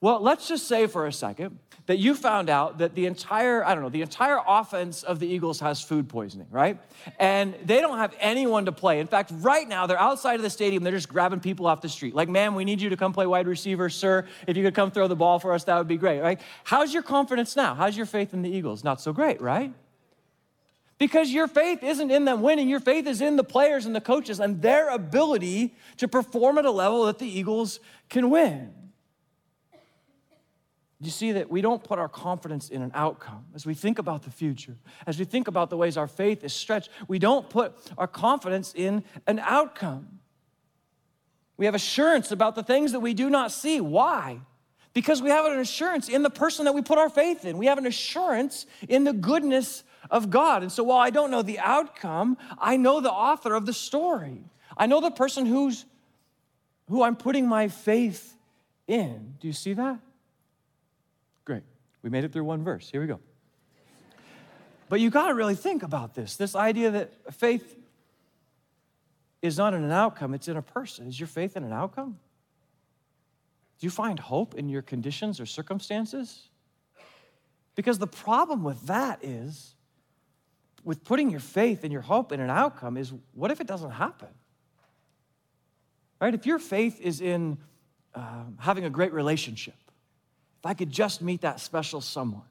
Well, 0.00 0.20
let's 0.20 0.48
just 0.48 0.66
say 0.66 0.88
for 0.88 1.06
a 1.06 1.12
second 1.12 1.58
that 1.86 1.98
you 1.98 2.14
found 2.14 2.50
out 2.50 2.78
that 2.78 2.94
the 2.94 3.06
entire, 3.06 3.64
I 3.64 3.74
don't 3.74 3.82
know, 3.82 3.88
the 3.88 4.02
entire 4.02 4.40
offense 4.46 5.02
of 5.02 5.20
the 5.20 5.26
Eagles 5.26 5.60
has 5.60 5.80
food 5.80 6.08
poisoning, 6.08 6.48
right? 6.50 6.78
And 7.18 7.54
they 7.64 7.80
don't 7.80 7.98
have 7.98 8.14
anyone 8.18 8.66
to 8.66 8.72
play. 8.72 8.98
In 8.98 9.06
fact, 9.06 9.32
right 9.36 9.68
now, 9.68 9.86
they're 9.86 9.98
outside 9.98 10.34
of 10.34 10.42
the 10.42 10.50
stadium, 10.50 10.82
they're 10.82 10.92
just 10.92 11.08
grabbing 11.08 11.40
people 11.40 11.66
off 11.66 11.80
the 11.80 11.88
street. 11.88 12.14
Like, 12.14 12.28
ma'am, 12.28 12.54
we 12.54 12.64
need 12.64 12.80
you 12.80 12.90
to 12.90 12.96
come 12.96 13.12
play 13.12 13.26
wide 13.26 13.46
receiver, 13.46 13.88
sir. 13.88 14.26
If 14.46 14.56
you 14.56 14.64
could 14.64 14.74
come 14.74 14.90
throw 14.90 15.06
the 15.06 15.16
ball 15.16 15.38
for 15.38 15.52
us, 15.52 15.64
that 15.64 15.78
would 15.78 15.88
be 15.88 15.96
great, 15.96 16.20
right? 16.20 16.40
How's 16.64 16.92
your 16.92 17.04
confidence 17.04 17.54
now? 17.54 17.74
How's 17.74 17.96
your 17.96 18.06
faith 18.06 18.34
in 18.34 18.42
the 18.42 18.50
Eagles? 18.50 18.82
Not 18.82 19.00
so 19.00 19.12
great, 19.12 19.40
right? 19.40 19.72
Because 20.98 21.30
your 21.30 21.46
faith 21.46 21.82
isn't 21.82 22.10
in 22.10 22.24
them 22.24 22.40
winning, 22.40 22.68
your 22.68 22.80
faith 22.80 23.06
is 23.06 23.20
in 23.20 23.36
the 23.36 23.44
players 23.44 23.86
and 23.86 23.94
the 23.94 24.00
coaches 24.00 24.40
and 24.40 24.62
their 24.62 24.88
ability 24.88 25.74
to 25.98 26.08
perform 26.08 26.58
at 26.58 26.64
a 26.64 26.70
level 26.70 27.04
that 27.04 27.18
the 27.18 27.26
Eagles 27.26 27.80
can 28.08 28.30
win. 28.30 28.72
You 30.98 31.10
see 31.10 31.32
that 31.32 31.50
we 31.50 31.60
don't 31.60 31.84
put 31.84 31.98
our 31.98 32.08
confidence 32.08 32.70
in 32.70 32.80
an 32.80 32.90
outcome. 32.94 33.44
As 33.54 33.66
we 33.66 33.74
think 33.74 33.98
about 33.98 34.22
the 34.22 34.30
future, 34.30 34.76
as 35.06 35.18
we 35.18 35.26
think 35.26 35.46
about 35.46 35.68
the 35.68 35.76
ways 35.76 35.96
our 35.96 36.06
faith 36.06 36.42
is 36.42 36.54
stretched, 36.54 36.88
we 37.06 37.18
don't 37.18 37.50
put 37.50 37.74
our 37.98 38.06
confidence 38.06 38.72
in 38.74 39.04
an 39.26 39.38
outcome. 39.40 40.20
We 41.58 41.66
have 41.66 41.74
assurance 41.74 42.32
about 42.32 42.54
the 42.54 42.62
things 42.62 42.92
that 42.92 43.00
we 43.00 43.12
do 43.12 43.28
not 43.28 43.52
see. 43.52 43.80
Why? 43.80 44.40
Because 44.94 45.20
we 45.20 45.28
have 45.28 45.44
an 45.44 45.58
assurance 45.58 46.08
in 46.08 46.22
the 46.22 46.30
person 46.30 46.64
that 46.64 46.72
we 46.72 46.80
put 46.80 46.96
our 46.96 47.10
faith 47.10 47.44
in. 47.44 47.58
We 47.58 47.66
have 47.66 47.76
an 47.76 47.86
assurance 47.86 48.64
in 48.88 49.04
the 49.04 49.12
goodness 49.12 49.84
of 50.10 50.30
God. 50.30 50.62
And 50.62 50.72
so 50.72 50.84
while 50.84 51.00
I 51.00 51.10
don't 51.10 51.30
know 51.30 51.42
the 51.42 51.58
outcome, 51.58 52.38
I 52.58 52.78
know 52.78 53.00
the 53.02 53.12
author 53.12 53.54
of 53.54 53.66
the 53.66 53.74
story. 53.74 54.44
I 54.76 54.86
know 54.86 55.02
the 55.02 55.10
person 55.10 55.44
who's 55.44 55.84
who 56.88 57.02
I'm 57.02 57.16
putting 57.16 57.46
my 57.46 57.68
faith 57.68 58.36
in. 58.86 59.34
Do 59.40 59.48
you 59.48 59.52
see 59.52 59.74
that? 59.74 59.98
We 62.06 62.10
made 62.10 62.22
it 62.22 62.32
through 62.32 62.44
one 62.44 62.62
verse. 62.62 62.88
Here 62.88 63.00
we 63.00 63.08
go. 63.08 63.18
But 64.88 65.00
you 65.00 65.10
got 65.10 65.26
to 65.26 65.34
really 65.34 65.56
think 65.56 65.82
about 65.82 66.14
this 66.14 66.36
this 66.36 66.54
idea 66.54 66.92
that 66.92 67.34
faith 67.34 67.76
is 69.42 69.58
not 69.58 69.74
in 69.74 69.82
an 69.82 69.90
outcome, 69.90 70.32
it's 70.32 70.46
in 70.46 70.56
a 70.56 70.62
person. 70.62 71.08
Is 71.08 71.18
your 71.18 71.26
faith 71.26 71.56
in 71.56 71.64
an 71.64 71.72
outcome? 71.72 72.20
Do 73.80 73.86
you 73.86 73.90
find 73.90 74.20
hope 74.20 74.54
in 74.54 74.68
your 74.68 74.82
conditions 74.82 75.40
or 75.40 75.46
circumstances? 75.46 76.48
Because 77.74 77.98
the 77.98 78.06
problem 78.06 78.62
with 78.62 78.86
that 78.86 79.24
is, 79.24 79.74
with 80.84 81.02
putting 81.02 81.28
your 81.28 81.40
faith 81.40 81.82
and 81.82 81.92
your 81.92 82.02
hope 82.02 82.30
in 82.30 82.38
an 82.38 82.50
outcome, 82.50 82.96
is 82.96 83.12
what 83.34 83.50
if 83.50 83.60
it 83.60 83.66
doesn't 83.66 83.90
happen? 83.90 84.28
Right? 86.20 86.34
If 86.34 86.46
your 86.46 86.60
faith 86.60 87.00
is 87.00 87.20
in 87.20 87.58
um, 88.14 88.58
having 88.60 88.84
a 88.84 88.90
great 88.90 89.12
relationship, 89.12 89.74
if 90.58 90.66
I 90.66 90.74
could 90.74 90.90
just 90.90 91.22
meet 91.22 91.42
that 91.42 91.60
special 91.60 92.00
someone, 92.00 92.42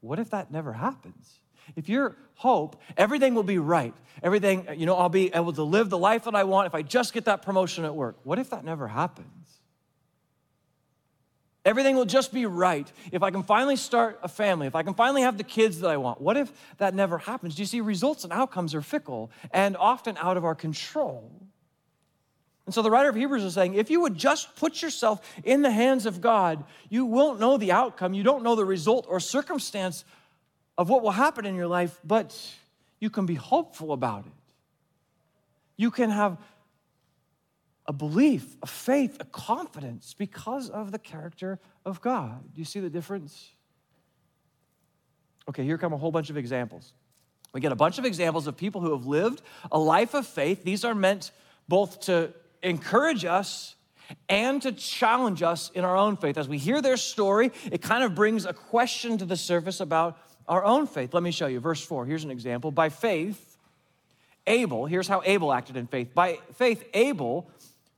what 0.00 0.18
if 0.18 0.30
that 0.30 0.50
never 0.50 0.72
happens? 0.72 1.40
If 1.74 1.88
your 1.88 2.16
hope, 2.34 2.80
everything 2.96 3.34
will 3.34 3.42
be 3.42 3.58
right. 3.58 3.94
Everything, 4.22 4.68
you 4.76 4.86
know, 4.86 4.94
I'll 4.94 5.08
be 5.08 5.34
able 5.34 5.52
to 5.54 5.64
live 5.64 5.90
the 5.90 5.98
life 5.98 6.24
that 6.24 6.34
I 6.34 6.44
want 6.44 6.66
if 6.66 6.74
I 6.74 6.82
just 6.82 7.12
get 7.12 7.24
that 7.24 7.42
promotion 7.42 7.84
at 7.84 7.94
work. 7.94 8.16
What 8.22 8.38
if 8.38 8.50
that 8.50 8.64
never 8.64 8.86
happens? 8.86 9.26
Everything 11.64 11.96
will 11.96 12.04
just 12.04 12.32
be 12.32 12.46
right 12.46 12.90
if 13.10 13.24
I 13.24 13.32
can 13.32 13.42
finally 13.42 13.74
start 13.74 14.20
a 14.22 14.28
family, 14.28 14.68
if 14.68 14.76
I 14.76 14.84
can 14.84 14.94
finally 14.94 15.22
have 15.22 15.36
the 15.36 15.42
kids 15.42 15.80
that 15.80 15.90
I 15.90 15.96
want. 15.96 16.20
What 16.20 16.36
if 16.36 16.52
that 16.78 16.94
never 16.94 17.18
happens? 17.18 17.56
Do 17.56 17.62
you 17.62 17.66
see, 17.66 17.80
results 17.80 18.22
and 18.22 18.32
outcomes 18.32 18.72
are 18.72 18.82
fickle 18.82 19.32
and 19.50 19.76
often 19.76 20.16
out 20.18 20.36
of 20.36 20.44
our 20.44 20.54
control. 20.54 21.32
And 22.66 22.74
so 22.74 22.82
the 22.82 22.90
writer 22.90 23.08
of 23.08 23.14
Hebrews 23.14 23.44
is 23.44 23.54
saying 23.54 23.74
if 23.74 23.90
you 23.90 24.00
would 24.00 24.16
just 24.16 24.56
put 24.56 24.82
yourself 24.82 25.22
in 25.44 25.62
the 25.62 25.70
hands 25.70 26.04
of 26.04 26.20
God, 26.20 26.64
you 26.88 27.06
won't 27.06 27.38
know 27.38 27.56
the 27.56 27.72
outcome, 27.72 28.12
you 28.12 28.24
don't 28.24 28.42
know 28.42 28.56
the 28.56 28.64
result 28.64 29.06
or 29.08 29.20
circumstance 29.20 30.04
of 30.76 30.88
what 30.88 31.02
will 31.02 31.12
happen 31.12 31.46
in 31.46 31.54
your 31.54 31.68
life, 31.68 31.98
but 32.04 32.36
you 32.98 33.08
can 33.08 33.24
be 33.24 33.36
hopeful 33.36 33.92
about 33.92 34.26
it. 34.26 34.32
You 35.76 35.90
can 35.90 36.10
have 36.10 36.38
a 37.86 37.92
belief, 37.92 38.56
a 38.62 38.66
faith, 38.66 39.16
a 39.20 39.24
confidence 39.24 40.14
because 40.14 40.68
of 40.68 40.90
the 40.90 40.98
character 40.98 41.60
of 41.84 42.00
God. 42.00 42.52
Do 42.52 42.60
you 42.60 42.64
see 42.64 42.80
the 42.80 42.90
difference? 42.90 43.50
Okay, 45.48 45.62
here 45.62 45.78
come 45.78 45.92
a 45.92 45.96
whole 45.96 46.10
bunch 46.10 46.30
of 46.30 46.36
examples. 46.36 46.92
We 47.52 47.60
get 47.60 47.70
a 47.70 47.76
bunch 47.76 47.98
of 47.98 48.04
examples 48.04 48.48
of 48.48 48.56
people 48.56 48.80
who 48.80 48.90
have 48.90 49.06
lived 49.06 49.40
a 49.70 49.78
life 49.78 50.14
of 50.14 50.26
faith. 50.26 50.64
These 50.64 50.84
are 50.84 50.94
meant 50.94 51.30
both 51.68 52.00
to 52.00 52.32
encourage 52.66 53.24
us 53.24 53.74
and 54.28 54.60
to 54.62 54.72
challenge 54.72 55.42
us 55.42 55.70
in 55.74 55.84
our 55.84 55.96
own 55.96 56.16
faith. 56.16 56.38
As 56.38 56.48
we 56.48 56.58
hear 56.58 56.80
their 56.80 56.96
story, 56.96 57.52
it 57.70 57.82
kind 57.82 58.04
of 58.04 58.14
brings 58.14 58.44
a 58.44 58.52
question 58.52 59.18
to 59.18 59.24
the 59.24 59.36
surface 59.36 59.80
about 59.80 60.18
our 60.48 60.64
own 60.64 60.86
faith. 60.86 61.14
Let 61.14 61.22
me 61.22 61.30
show 61.30 61.46
you. 61.46 61.60
Verse 61.60 61.84
4, 61.84 62.06
here's 62.06 62.24
an 62.24 62.30
example. 62.30 62.70
By 62.70 62.88
faith, 62.88 63.56
Abel, 64.46 64.86
here's 64.86 65.08
how 65.08 65.22
Abel 65.24 65.52
acted 65.52 65.76
in 65.76 65.86
faith. 65.86 66.14
By 66.14 66.38
faith, 66.54 66.84
Abel 66.94 67.50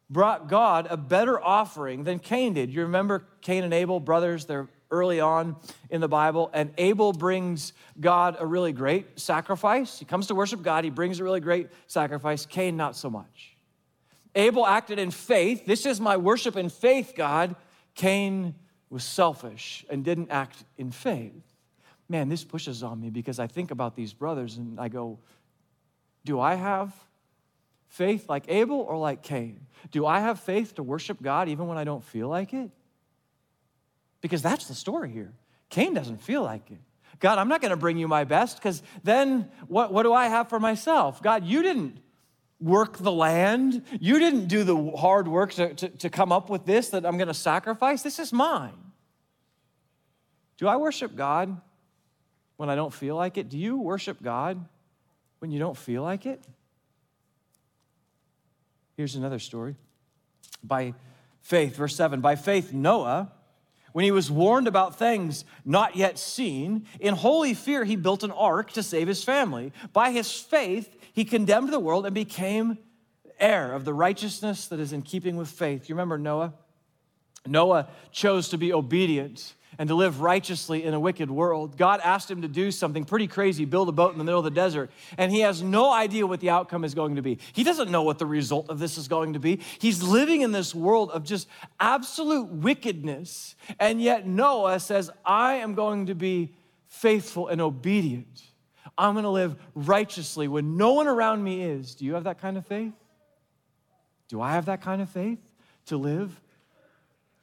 brought 0.09 0.49
God 0.49 0.87
a 0.89 0.97
better 0.97 1.43
offering 1.43 2.05
than 2.05 2.19
Cain 2.19 2.55
did. 2.55 2.73
You 2.73 2.83
remember 2.83 3.25
Cain 3.43 3.65
and 3.65 3.75
Abel, 3.75 4.01
brothers, 4.01 4.47
they're 4.47 4.69
early 4.91 5.21
on 5.21 5.57
in 5.91 6.01
the 6.01 6.09
Bible, 6.09 6.51
and 6.55 6.73
Abel 6.79 7.13
brings 7.13 7.75
God 8.01 8.37
a 8.39 8.47
really 8.47 8.73
great 8.73 9.21
sacrifice. 9.21 9.99
He 9.99 10.07
comes 10.07 10.29
to 10.29 10.35
worship 10.35 10.63
God, 10.63 10.85
he 10.85 10.91
brings 10.91 11.21
a 11.21 11.25
really 11.25 11.41
great 11.41 11.69
sacrifice. 11.87 12.47
Cain, 12.47 12.79
not 12.79 12.97
so 12.97 13.11
much. 13.11 13.58
Abel 14.39 14.65
acted 14.65 14.99
in 14.99 15.11
faith. 15.11 15.67
This 15.67 15.85
is 15.85 16.01
my 16.01 16.17
worship 16.17 16.57
in 16.57 16.69
faith, 16.69 17.15
God. 17.17 17.57
Cain 17.95 18.55
was 18.89 19.05
selfish 19.05 19.85
and 19.91 20.05
didn't 20.05 20.31
act 20.31 20.65
in 20.79 20.93
faith. 20.93 21.43
Man, 22.09 22.29
this 22.29 22.45
pushes 22.45 22.83
on 22.83 23.01
me 23.01 23.11
because 23.11 23.39
I 23.39 23.49
think 23.49 23.71
about 23.71 23.97
these 23.97 24.15
brothers 24.15 24.57
and 24.57 24.81
I 24.81 24.89
go, 24.89 25.19
do 26.25 26.41
I 26.41 26.55
have 26.55 26.95
faith 27.89 28.29
like 28.29 28.45
Abel 28.49 28.81
or 28.81 28.97
like 28.97 29.23
Cain? 29.23 29.67
Do 29.91 30.07
I 30.07 30.21
have 30.21 30.41
faith 30.41 30.77
to 30.77 30.83
worship 30.83 31.21
God 31.21 31.49
even 31.49 31.67
when 31.67 31.77
I 31.77 31.85
don't 31.85 32.05
feel 32.05 32.29
like 32.29 32.55
it? 32.55 32.71
Because 34.21 34.41
that's 34.41 34.69
the 34.69 34.75
story 34.75 35.11
here. 35.11 35.33
Cain 35.69 35.95
doesn't 35.95 36.23
feel 36.23 36.43
like 36.43 36.71
it. 36.71 36.79
God, 37.21 37.39
I'm 37.39 37.49
not 37.49 37.61
going 37.61 37.71
to 37.71 37.77
bring 37.77 37.99
you 37.99 38.07
my 38.07 38.25
best 38.25 38.59
because 38.59 38.83
then 39.03 39.51
what, 39.67 39.93
what 39.93 40.05
do 40.05 40.13
I 40.13 40.29
have 40.29 40.49
for 40.49 40.61
myself? 40.61 41.23
God, 41.23 41.45
you 41.45 41.63
didn't 41.63 41.99
work 42.61 42.99
the 42.99 43.13
land. 43.13 43.83
You 44.01 44.19
didn't 44.19 44.49
do 44.49 44.65
the 44.65 44.97
hard 44.97 45.29
work 45.29 45.53
to, 45.55 45.75
to, 45.75 45.89
to 45.89 46.11
come 46.11 46.33
up 46.33 46.51
with 46.51 46.65
this 46.65 46.89
that 46.91 47.07
I'm 47.07 47.17
going 47.17 47.29
to 47.29 47.35
sacrifice. 47.35 48.03
This 48.03 48.19
is 48.19 48.33
mine. 48.33 48.75
Do 50.57 50.67
I 50.67 50.77
worship 50.77 51.15
God 51.15 51.61
when 52.57 52.69
I 52.69 52.75
don't 52.75 52.93
feel 52.93 53.17
like 53.17 53.39
it? 53.39 53.49
Do 53.49 53.59
you 53.59 53.79
worship 53.79 54.23
God 54.23 54.65
when 55.39 55.51
you 55.51 55.59
don't 55.59 55.77
feel 55.77 56.03
like 56.03 56.27
it? 56.27 56.43
Here's 58.97 59.15
another 59.15 59.39
story. 59.39 59.77
By 60.65 60.95
faith, 61.41 61.77
verse 61.77 61.95
7 61.95 62.21
by 62.21 62.35
faith, 62.35 62.73
Noah, 62.73 63.31
when 63.93 64.05
he 64.05 64.11
was 64.11 64.31
warned 64.31 64.67
about 64.67 64.99
things 64.99 65.45
not 65.65 65.97
yet 65.97 66.19
seen, 66.19 66.87
in 66.99 67.15
holy 67.15 67.55
fear 67.55 67.85
he 67.85 67.97
built 67.97 68.23
an 68.23 68.33
ark 68.33 68.73
to 68.73 68.83
save 68.83 69.07
his 69.09 69.23
family. 69.23 69.73
By 69.93 70.11
his 70.11 70.33
faith, 70.33 70.95
he 71.19 71.25
condemned 71.25 71.73
the 71.73 71.81
world 71.81 72.07
and 72.07 72.15
became 72.15 72.79
heir 73.41 73.73
of 73.73 73.85
the 73.85 73.93
righteousness 73.93 74.69
that 74.69 74.79
is 74.79 74.93
in 74.93 75.03
keeping 75.03 75.37
with 75.37 75.49
faith. 75.49 75.89
You 75.89 75.97
remember 75.97 76.17
Noah? 76.17 76.55
Noah 77.45 77.89
chose 78.13 78.51
to 78.51 78.57
be 78.57 78.73
obedient 78.73 79.57
and 79.81 79.89
to 79.89 79.97
live 79.97 80.21
righteously 80.21 80.85
in 80.85 80.95
a 80.95 81.01
wicked 81.01 81.29
world. 81.29 81.77
God 81.77 81.99
asked 82.05 82.31
him 82.31 82.43
to 82.43 82.47
do 82.47 82.71
something 82.71 83.05
pretty 83.05 83.27
crazy, 83.27 83.65
build 83.65 83.89
a 83.89 83.93
boat 83.93 84.13
in 84.13 84.19
the 84.19 84.23
middle 84.23 84.39
of 84.39 84.45
the 84.45 84.53
desert, 84.53 84.93
and 85.17 85.33
he 85.33 85.41
has 85.41 85.61
no 85.61 85.93
idea 85.93 86.25
what 86.25 86.39
the 86.39 86.51
outcome 86.51 86.85
is 86.85 86.95
going 86.95 87.17
to 87.17 87.23
be. 87.23 87.41
He 87.53 87.65
doesn't 87.65 87.91
know 87.91 88.05
what 88.05 88.21
the 88.21 88.27
result 88.27 88.71
of 88.71 88.79
this 88.79 88.97
is 88.97 89.09
going 89.09 89.33
to 89.33 89.41
be. 89.41 89.59
He's 89.81 90.01
living 90.05 90.43
in 90.43 90.53
this 90.53 90.73
world 90.73 91.11
of 91.11 91.25
just 91.25 91.49
absolute 91.81 92.47
wickedness, 92.47 93.57
and 93.81 94.01
yet 94.01 94.25
Noah 94.25 94.79
says, 94.79 95.11
I 95.25 95.55
am 95.55 95.75
going 95.75 96.07
to 96.07 96.15
be 96.15 96.55
faithful 96.87 97.49
and 97.49 97.61
obedient. 97.61 98.48
I'm 98.99 99.15
going 99.15 99.23
to 99.23 99.31
live 99.31 99.57
righteously 99.77 100.49
when 100.49 100.77
no 100.77 100.93
one 100.93 101.07
around 101.07 101.43
me 101.43 101.63
is. 101.63 101.95
Do 101.95 102.05
you 102.05 102.15
have 102.15 102.25
that 102.25 102.41
kind 102.41 102.59
of 102.59 102.67
faith? 102.67 102.93
Do 104.29 104.43
I 104.43 104.53
have 104.53 104.67
that 104.67 104.83
kind 104.83 105.01
of 105.01 105.09
faith 105.09 105.39
to 105.87 105.97
live 105.97 106.39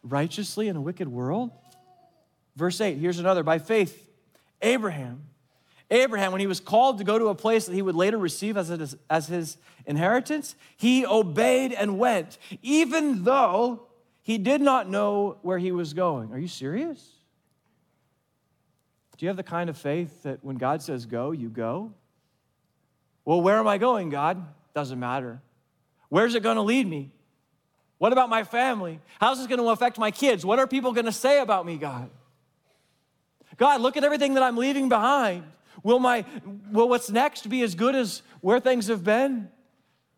righteously 0.04 0.68
in 0.68 0.76
a 0.76 0.82
wicked 0.82 1.08
world? 1.08 1.52
Verse 2.58 2.80
8, 2.80 2.98
here's 2.98 3.20
another. 3.20 3.42
By 3.42 3.60
faith, 3.60 4.08
Abraham. 4.62 5.24
Abraham, 5.90 6.32
when 6.32 6.42
he 6.42 6.48
was 6.48 6.60
called 6.60 6.98
to 6.98 7.04
go 7.04 7.18
to 7.18 7.28
a 7.28 7.36
place 7.36 7.66
that 7.66 7.74
he 7.74 7.82
would 7.82 7.96
later 7.96 8.18
receive 8.18 8.58
as, 8.58 8.96
as 9.10 9.28
his 9.28 9.58
inheritance, 9.86 10.56
he 10.76 11.06
obeyed 11.06 11.72
and 11.74 11.98
went, 11.98 12.38
even 12.62 13.24
though 13.24 13.88
he 14.22 14.38
did 14.38 14.62
not 14.62 14.90
know 14.90 15.38
where 15.42 15.60
he 15.60 15.72
was 15.72 15.94
going. 15.94 16.32
Are 16.32 16.40
you 16.40 16.48
serious? 16.48 17.08
Do 19.18 19.26
you 19.26 19.30
have 19.30 19.38
the 19.38 19.44
kind 19.44 19.70
of 19.70 19.78
faith 19.78 20.24
that 20.24 20.44
when 20.44 20.58
God 20.58 20.82
says 20.82 21.06
go, 21.06 21.32
you 21.32 21.50
go? 21.50 21.94
Well, 23.24 23.42
where 23.42 23.58
am 23.58 23.68
I 23.68 23.78
going, 23.78 24.10
God? 24.10 24.46
Doesn't 24.74 25.00
matter. 25.00 25.42
Where's 26.10 26.36
it 26.36 26.44
going 26.44 26.58
to 26.58 26.62
lead 26.62 26.88
me? 26.88 27.12
What 27.98 28.12
about 28.12 28.30
my 28.30 28.44
family? 28.44 29.00
How's 29.20 29.38
this 29.38 29.48
going 29.48 29.60
to 29.60 29.70
affect 29.70 29.98
my 29.98 30.12
kids? 30.12 30.46
What 30.46 30.60
are 30.60 30.68
people 30.68 30.92
going 30.92 31.06
to 31.06 31.12
say 31.12 31.40
about 31.40 31.66
me, 31.66 31.78
God? 31.78 32.10
God, 33.58 33.82
look 33.82 33.96
at 33.96 34.04
everything 34.04 34.34
that 34.34 34.44
I'm 34.44 34.58
leaving 34.58 34.90
behind. 34.90 35.46
Will, 35.82 36.00
my, 36.00 36.26
will 36.72 36.90
what's 36.90 37.10
next 37.10 37.48
be 37.50 37.62
as 37.62 37.74
good 37.76 37.96
as 37.96 38.22
where 38.42 38.60
things 38.60 38.88
have 38.88 39.04
been? 39.04 39.50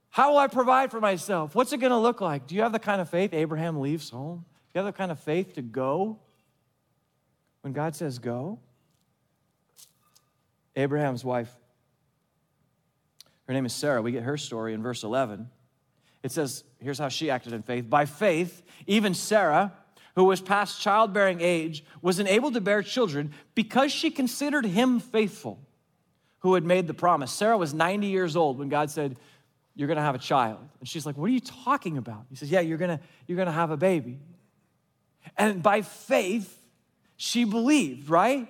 How 0.10 0.32
will 0.32 0.38
I 0.40 0.48
provide 0.48 0.90
for 0.90 1.00
myself? 1.00 1.54
What's 1.54 1.72
it 1.74 1.78
going 1.78 1.92
to 1.92 1.98
look 1.98 2.20
like? 2.20 2.48
Do 2.48 2.56
you 2.56 2.62
have 2.62 2.72
the 2.72 2.80
kind 2.80 3.00
of 3.00 3.10
faith 3.10 3.34
Abraham 3.34 3.80
leaves 3.80 4.10
home? 4.10 4.46
Do 4.74 4.80
you 4.80 4.86
have 4.86 4.94
the 4.94 4.98
kind 4.98 5.12
of 5.12 5.20
faith 5.20 5.54
to 5.56 5.62
go 5.62 6.18
when 7.62 7.74
God 7.74 7.96
says 7.96 8.18
go? 8.18 8.60
Abraham's 10.78 11.26
wife, 11.26 11.54
her 13.48 13.54
name 13.54 13.66
is 13.66 13.74
Sarah. 13.74 14.02
We 14.02 14.12
get 14.12 14.24
her 14.24 14.38
story 14.38 14.74
in 14.74 14.82
verse 14.82 15.04
11. 15.04 15.50
It 16.24 16.32
says, 16.32 16.64
here's 16.80 17.00
how 17.00 17.10
she 17.10 17.30
acted 17.30 17.54
in 17.54 17.64
faith. 17.64 17.90
By 17.90 18.06
faith, 18.06 18.62
even 18.86 19.14
Sarah, 19.14 19.74
who 20.16 20.26
was 20.26 20.40
past 20.40 20.80
childbearing 20.82 21.42
age, 21.42 21.84
was 22.02 22.20
enabled 22.20 22.54
to 22.54 22.62
bear 22.62 22.84
children 22.84 23.34
because 23.56 23.92
she 23.92 24.12
considered 24.12 24.66
him 24.66 25.00
faithful 25.00 25.60
who 26.40 26.54
had 26.54 26.64
made 26.64 26.88
the 26.88 26.94
promise. 26.94 27.32
Sarah 27.32 27.58
was 27.58 27.74
90 27.74 28.08
years 28.08 28.36
old 28.36 28.60
when 28.60 28.70
God 28.70 28.92
said, 28.92 29.18
You're 29.76 29.88
going 29.88 29.98
to 29.98 30.04
have 30.04 30.16
a 30.16 30.20
child. 30.20 30.60
And 30.80 30.88
she's 30.88 31.06
like, 31.06 31.18
What 31.18 31.26
are 31.26 31.34
you 31.34 31.40
talking 31.40 31.98
about? 31.98 32.26
He 32.30 32.36
says, 32.36 32.52
Yeah, 32.52 32.60
you're 32.60 32.78
going 32.78 32.98
to 32.98 33.04
you're 33.26 33.38
going 33.38 33.48
to 33.48 33.52
have 33.52 33.72
a 33.72 33.78
baby. 33.78 34.20
And 35.38 35.64
by 35.64 35.82
faith, 35.82 36.62
she 37.16 37.44
believed, 37.44 38.10
right? 38.10 38.48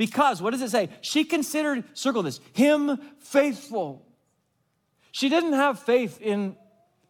Because, 0.00 0.40
what 0.40 0.52
does 0.52 0.62
it 0.62 0.70
say? 0.70 0.88
She 1.02 1.24
considered, 1.24 1.84
circle 1.92 2.22
this, 2.22 2.40
him 2.54 2.98
faithful. 3.18 4.02
She 5.12 5.28
didn't 5.28 5.52
have 5.52 5.78
faith 5.78 6.18
in 6.22 6.56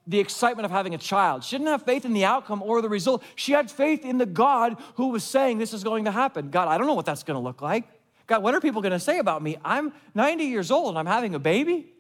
the 0.09 0.19
excitement 0.19 0.65
of 0.65 0.73
having 0.73 0.93
a 0.93 0.99
child. 0.99 1.45
She 1.45 1.57
didn't 1.57 1.69
have 1.69 1.85
faith 1.85 2.05
in 2.05 2.15
the 2.15 2.25
outcome 2.25 2.65
or 2.65 2.83
the 2.83 2.89
result. 2.89 3.23
She 3.37 3.53
had 3.53 3.71
faith 3.71 4.05
in 4.05 4.19
the 4.19 4.27
God 4.27 4.77
who 4.97 5.11
was 5.11 5.23
saying 5.23 5.59
this 5.59 5.73
is 5.73 5.85
going 5.85 6.07
to 6.07 6.11
happen. 6.11 6.51
God, 6.51 6.67
I 6.67 6.79
don't 6.79 6.89
know 6.89 6.95
what 6.95 7.07
that's 7.07 7.23
going 7.23 7.37
to 7.37 7.41
look 7.41 7.63
like. 7.63 7.85
God, 8.27 8.43
what 8.43 8.55
are 8.55 8.61
people 8.61 8.83
going 8.83 8.91
to 8.91 8.99
say 8.99 9.21
about 9.21 9.41
me? 9.41 9.57
I'm 9.65 9.93
90 10.17 10.47
years 10.47 10.73
old 10.73 10.89
and 10.89 10.99
I'm 10.99 11.07
having 11.07 11.37
a 11.37 11.39
baby. 11.39 11.93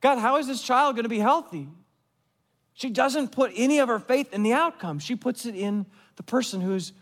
God, 0.00 0.18
how 0.18 0.38
is 0.38 0.46
this 0.46 0.62
child 0.62 0.96
going 0.96 1.02
to 1.02 1.10
be 1.10 1.18
healthy? 1.18 1.68
She 2.72 2.88
doesn't 2.88 3.30
put 3.30 3.52
any 3.54 3.78
of 3.78 3.88
her 3.88 3.98
faith 3.98 4.32
in 4.32 4.42
the 4.42 4.54
outcome. 4.54 5.00
She 5.00 5.16
puts 5.16 5.44
it 5.44 5.54
in 5.54 5.84
the 6.16 6.22
person 6.22 6.62
who's 6.62 6.94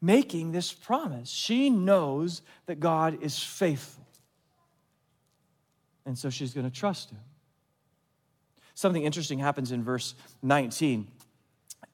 making 0.00 0.52
this 0.52 0.72
promise. 0.72 1.28
She 1.30 1.70
knows 1.70 2.42
that 2.66 2.80
God 2.80 3.22
is 3.22 3.38
faithful. 3.38 4.06
And 6.06 6.18
so 6.18 6.30
she's 6.30 6.54
going 6.54 6.68
to 6.68 6.74
trust 6.74 7.10
him. 7.10 7.18
Something 8.74 9.02
interesting 9.02 9.38
happens 9.38 9.72
in 9.72 9.84
verse 9.84 10.14
19. 10.42 11.06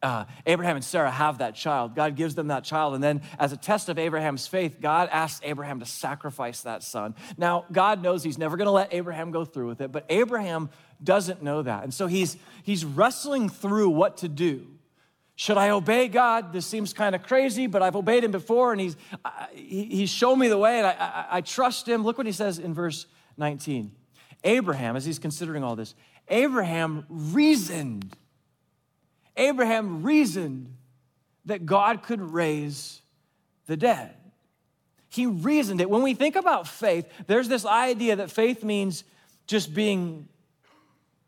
Uh, 0.02 0.24
Abraham 0.44 0.76
and 0.76 0.84
Sarah 0.84 1.10
have 1.10 1.38
that 1.38 1.54
child. 1.54 1.96
God 1.96 2.14
gives 2.16 2.34
them 2.34 2.48
that 2.48 2.64
child. 2.64 2.94
And 2.94 3.02
then, 3.02 3.22
as 3.38 3.52
a 3.52 3.56
test 3.56 3.88
of 3.88 3.98
Abraham's 3.98 4.46
faith, 4.46 4.76
God 4.80 5.08
asks 5.10 5.40
Abraham 5.42 5.80
to 5.80 5.86
sacrifice 5.86 6.60
that 6.62 6.82
son. 6.82 7.14
Now, 7.36 7.64
God 7.72 8.02
knows 8.02 8.22
he's 8.22 8.38
never 8.38 8.56
going 8.56 8.66
to 8.66 8.72
let 8.72 8.92
Abraham 8.94 9.32
go 9.32 9.44
through 9.44 9.68
with 9.68 9.80
it, 9.80 9.90
but 9.90 10.04
Abraham 10.08 10.70
doesn't 11.02 11.42
know 11.42 11.62
that. 11.62 11.82
And 11.82 11.92
so 11.92 12.06
he's, 12.06 12.36
he's 12.62 12.84
wrestling 12.84 13.48
through 13.48 13.90
what 13.90 14.18
to 14.18 14.28
do. 14.28 14.75
Should 15.38 15.58
I 15.58 15.68
obey 15.68 16.08
God? 16.08 16.54
This 16.54 16.64
seems 16.64 16.94
kind 16.94 17.14
of 17.14 17.22
crazy, 17.22 17.66
but 17.66 17.82
I've 17.82 17.94
obeyed 17.94 18.24
him 18.24 18.30
before 18.30 18.72
and 18.72 18.80
he's, 18.80 18.96
he, 19.52 19.84
he's 19.84 20.10
shown 20.10 20.38
me 20.38 20.48
the 20.48 20.56
way 20.56 20.78
and 20.78 20.86
I, 20.86 20.92
I, 20.92 21.26
I 21.36 21.40
trust 21.42 21.86
him. 21.86 22.04
Look 22.04 22.16
what 22.16 22.26
he 22.26 22.32
says 22.32 22.58
in 22.58 22.72
verse 22.72 23.06
19. 23.36 23.92
Abraham, 24.44 24.96
as 24.96 25.04
he's 25.04 25.18
considering 25.18 25.62
all 25.62 25.76
this, 25.76 25.94
Abraham 26.28 27.04
reasoned. 27.08 28.16
Abraham 29.36 30.02
reasoned 30.02 30.74
that 31.44 31.66
God 31.66 32.02
could 32.02 32.20
raise 32.20 33.02
the 33.66 33.76
dead. 33.76 34.14
He 35.10 35.26
reasoned 35.26 35.82
it. 35.82 35.90
When 35.90 36.02
we 36.02 36.14
think 36.14 36.36
about 36.36 36.66
faith, 36.66 37.06
there's 37.26 37.48
this 37.48 37.66
idea 37.66 38.16
that 38.16 38.30
faith 38.30 38.64
means 38.64 39.04
just 39.46 39.74
being 39.74 40.28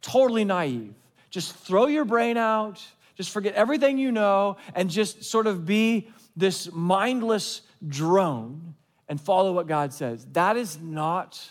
totally 0.00 0.45
naive. 0.45 0.95
Just 1.31 1.55
throw 1.55 1.87
your 1.87 2.07
brain 2.07 2.38
out 2.38 2.83
just 3.19 3.31
forget 3.31 3.55
everything 3.55 3.99
you 3.99 4.13
know 4.13 4.57
and 4.77 4.89
just 4.89 5.25
sort 5.25 5.49
of 5.49 5.67
be 5.67 6.09
this 6.37 6.73
mindless 6.73 7.63
drone 7.87 8.77
and 9.09 9.21
follow 9.21 9.53
what 9.53 9.67
God 9.67 9.93
says. 9.93 10.25
That 10.33 10.57
is 10.57 10.79
not 10.81 11.51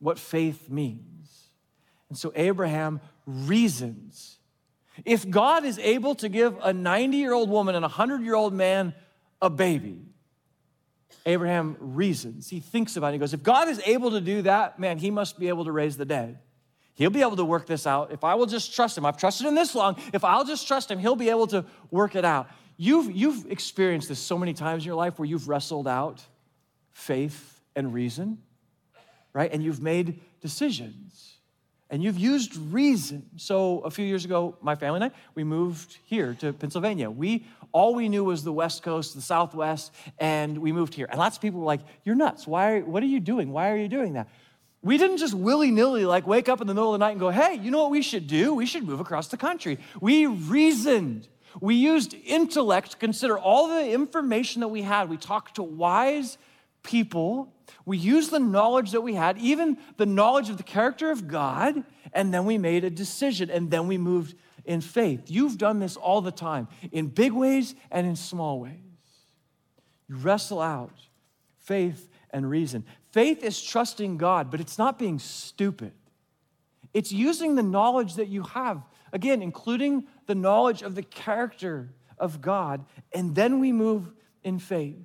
what 0.00 0.18
faith 0.18 0.68
means. 0.68 1.50
And 2.08 2.18
so 2.18 2.32
Abraham 2.34 3.00
reasons. 3.26 4.38
If 5.04 5.30
God 5.30 5.64
is 5.64 5.78
able 5.78 6.16
to 6.16 6.28
give 6.28 6.58
a 6.60 6.72
90 6.72 7.16
year 7.16 7.32
old 7.32 7.48
woman 7.48 7.76
and 7.76 7.84
a 7.84 7.88
100 7.88 8.22
year 8.22 8.34
old 8.34 8.52
man 8.52 8.92
a 9.40 9.48
baby, 9.48 10.00
Abraham 11.24 11.76
reasons. 11.78 12.48
He 12.48 12.58
thinks 12.58 12.96
about 12.96 13.08
it. 13.08 13.12
He 13.12 13.18
goes, 13.18 13.34
If 13.34 13.44
God 13.44 13.68
is 13.68 13.80
able 13.86 14.10
to 14.10 14.20
do 14.20 14.42
that, 14.42 14.80
man, 14.80 14.98
he 14.98 15.12
must 15.12 15.38
be 15.38 15.46
able 15.46 15.64
to 15.66 15.70
raise 15.72 15.96
the 15.96 16.04
dead. 16.04 16.40
He'll 16.98 17.10
be 17.10 17.20
able 17.22 17.36
to 17.36 17.44
work 17.44 17.66
this 17.66 17.86
out. 17.86 18.10
If 18.10 18.24
I 18.24 18.34
will 18.34 18.46
just 18.46 18.74
trust 18.74 18.98
him, 18.98 19.06
I've 19.06 19.16
trusted 19.16 19.46
him 19.46 19.54
this 19.54 19.76
long. 19.76 19.96
If 20.12 20.24
I'll 20.24 20.44
just 20.44 20.66
trust 20.66 20.90
him, 20.90 20.98
he'll 20.98 21.14
be 21.14 21.30
able 21.30 21.46
to 21.46 21.64
work 21.92 22.16
it 22.16 22.24
out. 22.24 22.50
You've, 22.76 23.12
you've 23.12 23.46
experienced 23.52 24.08
this 24.08 24.18
so 24.18 24.36
many 24.36 24.52
times 24.52 24.82
in 24.82 24.88
your 24.88 24.96
life 24.96 25.16
where 25.16 25.26
you've 25.26 25.48
wrestled 25.48 25.86
out 25.86 26.20
faith 26.90 27.60
and 27.76 27.94
reason, 27.94 28.38
right? 29.32 29.48
And 29.52 29.62
you've 29.62 29.80
made 29.80 30.18
decisions 30.40 31.36
and 31.88 32.02
you've 32.02 32.18
used 32.18 32.56
reason. 32.56 33.30
So 33.36 33.78
a 33.82 33.90
few 33.92 34.04
years 34.04 34.24
ago, 34.24 34.56
my 34.60 34.74
family 34.74 34.96
and 34.96 35.04
I, 35.04 35.16
we 35.36 35.44
moved 35.44 35.98
here 36.04 36.34
to 36.40 36.52
Pennsylvania. 36.52 37.12
We 37.12 37.46
all 37.70 37.94
we 37.94 38.08
knew 38.08 38.24
was 38.24 38.42
the 38.42 38.52
West 38.52 38.82
Coast, 38.82 39.14
the 39.14 39.22
Southwest, 39.22 39.94
and 40.18 40.58
we 40.58 40.72
moved 40.72 40.94
here. 40.94 41.06
And 41.08 41.18
lots 41.20 41.36
of 41.36 41.42
people 41.42 41.60
were 41.60 41.66
like, 41.66 41.82
"You're 42.02 42.16
nuts! 42.16 42.44
Why? 42.44 42.80
What 42.80 43.04
are 43.04 43.06
you 43.06 43.20
doing? 43.20 43.52
Why 43.52 43.70
are 43.70 43.76
you 43.76 43.88
doing 43.88 44.14
that?" 44.14 44.28
We 44.82 44.96
didn't 44.96 45.18
just 45.18 45.34
willy 45.34 45.70
nilly 45.70 46.04
like 46.04 46.26
wake 46.26 46.48
up 46.48 46.60
in 46.60 46.66
the 46.66 46.74
middle 46.74 46.94
of 46.94 46.98
the 46.98 47.04
night 47.04 47.12
and 47.12 47.20
go, 47.20 47.30
hey, 47.30 47.54
you 47.54 47.70
know 47.70 47.82
what 47.82 47.90
we 47.90 48.02
should 48.02 48.26
do? 48.26 48.54
We 48.54 48.66
should 48.66 48.84
move 48.84 49.00
across 49.00 49.28
the 49.28 49.36
country. 49.36 49.78
We 50.00 50.26
reasoned. 50.26 51.28
We 51.60 51.74
used 51.74 52.14
intellect 52.24 52.92
to 52.92 52.96
consider 52.96 53.38
all 53.38 53.68
the 53.68 53.90
information 53.90 54.60
that 54.60 54.68
we 54.68 54.82
had. 54.82 55.08
We 55.08 55.16
talked 55.16 55.56
to 55.56 55.62
wise 55.62 56.38
people. 56.82 57.52
We 57.84 57.98
used 57.98 58.30
the 58.30 58.38
knowledge 58.38 58.92
that 58.92 59.00
we 59.00 59.14
had, 59.14 59.38
even 59.38 59.78
the 59.96 60.06
knowledge 60.06 60.48
of 60.50 60.58
the 60.58 60.62
character 60.62 61.10
of 61.10 61.26
God, 61.26 61.82
and 62.12 62.32
then 62.32 62.44
we 62.44 62.56
made 62.56 62.84
a 62.84 62.90
decision 62.90 63.50
and 63.50 63.70
then 63.70 63.88
we 63.88 63.98
moved 63.98 64.36
in 64.64 64.80
faith. 64.80 65.22
You've 65.26 65.58
done 65.58 65.80
this 65.80 65.96
all 65.96 66.20
the 66.20 66.30
time 66.30 66.68
in 66.92 67.08
big 67.08 67.32
ways 67.32 67.74
and 67.90 68.06
in 68.06 68.14
small 68.14 68.60
ways. 68.60 68.74
You 70.08 70.16
wrestle 70.16 70.60
out 70.60 70.92
faith 71.58 72.08
and 72.30 72.48
reason. 72.48 72.84
Faith 73.12 73.42
is 73.42 73.62
trusting 73.62 74.16
God, 74.16 74.50
but 74.50 74.60
it's 74.60 74.78
not 74.78 74.98
being 74.98 75.18
stupid. 75.18 75.92
It's 76.94 77.12
using 77.12 77.54
the 77.54 77.62
knowledge 77.62 78.14
that 78.14 78.28
you 78.28 78.42
have, 78.42 78.82
again, 79.12 79.42
including 79.42 80.06
the 80.26 80.34
knowledge 80.34 80.82
of 80.82 80.94
the 80.94 81.02
character 81.02 81.90
of 82.18 82.40
God, 82.40 82.84
and 83.12 83.34
then 83.34 83.60
we 83.60 83.72
move 83.72 84.10
in 84.42 84.58
faith. 84.58 84.96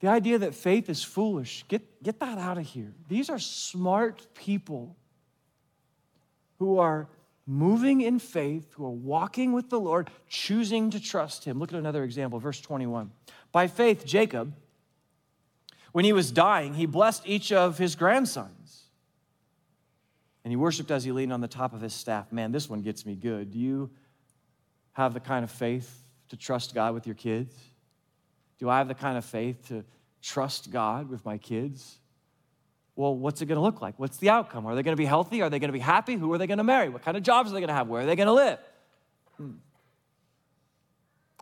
The 0.00 0.08
idea 0.08 0.38
that 0.38 0.54
faith 0.54 0.90
is 0.90 1.02
foolish, 1.02 1.64
get, 1.68 2.02
get 2.02 2.20
that 2.20 2.38
out 2.38 2.58
of 2.58 2.66
here. 2.66 2.92
These 3.08 3.30
are 3.30 3.38
smart 3.38 4.26
people 4.34 4.96
who 6.58 6.78
are 6.78 7.08
moving 7.46 8.00
in 8.00 8.18
faith, 8.18 8.72
who 8.74 8.84
are 8.86 8.90
walking 8.90 9.52
with 9.52 9.70
the 9.70 9.80
Lord, 9.80 10.10
choosing 10.28 10.90
to 10.90 11.00
trust 11.00 11.44
Him. 11.44 11.58
Look 11.58 11.72
at 11.72 11.78
another 11.78 12.04
example, 12.04 12.38
verse 12.38 12.60
21. 12.60 13.10
By 13.52 13.66
faith, 13.66 14.04
Jacob 14.04 14.54
when 15.94 16.04
he 16.04 16.12
was 16.12 16.32
dying, 16.32 16.74
he 16.74 16.86
blessed 16.86 17.22
each 17.24 17.52
of 17.52 17.78
his 17.78 17.94
grandsons. 17.94 18.82
And 20.42 20.50
he 20.50 20.56
worshiped 20.56 20.90
as 20.90 21.04
he 21.04 21.12
leaned 21.12 21.32
on 21.32 21.40
the 21.40 21.46
top 21.46 21.72
of 21.72 21.80
his 21.80 21.94
staff. 21.94 22.32
Man, 22.32 22.50
this 22.50 22.68
one 22.68 22.82
gets 22.82 23.06
me 23.06 23.14
good. 23.14 23.52
Do 23.52 23.60
you 23.60 23.90
have 24.94 25.14
the 25.14 25.20
kind 25.20 25.44
of 25.44 25.52
faith 25.52 26.02
to 26.30 26.36
trust 26.36 26.74
God 26.74 26.94
with 26.94 27.06
your 27.06 27.14
kids? 27.14 27.54
Do 28.58 28.68
I 28.68 28.78
have 28.78 28.88
the 28.88 28.94
kind 28.96 29.16
of 29.16 29.24
faith 29.24 29.68
to 29.68 29.84
trust 30.20 30.72
God 30.72 31.08
with 31.08 31.24
my 31.24 31.38
kids? 31.38 32.00
Well, 32.96 33.14
what's 33.14 33.40
it 33.40 33.46
going 33.46 33.58
to 33.58 33.62
look 33.62 33.80
like? 33.80 33.96
What's 33.96 34.16
the 34.16 34.30
outcome? 34.30 34.66
Are 34.66 34.74
they 34.74 34.82
going 34.82 34.96
to 34.96 35.00
be 35.00 35.06
healthy? 35.06 35.42
Are 35.42 35.48
they 35.48 35.60
going 35.60 35.68
to 35.68 35.72
be 35.72 35.78
happy? 35.78 36.16
Who 36.16 36.32
are 36.32 36.38
they 36.38 36.48
going 36.48 36.58
to 36.58 36.64
marry? 36.64 36.88
What 36.88 37.04
kind 37.04 37.16
of 37.16 37.22
jobs 37.22 37.52
are 37.52 37.54
they 37.54 37.60
going 37.60 37.68
to 37.68 37.74
have? 37.74 37.86
Where 37.86 38.02
are 38.02 38.06
they 38.06 38.16
going 38.16 38.26
to 38.26 38.32
live? 38.32 38.58
Hmm. 39.36 39.52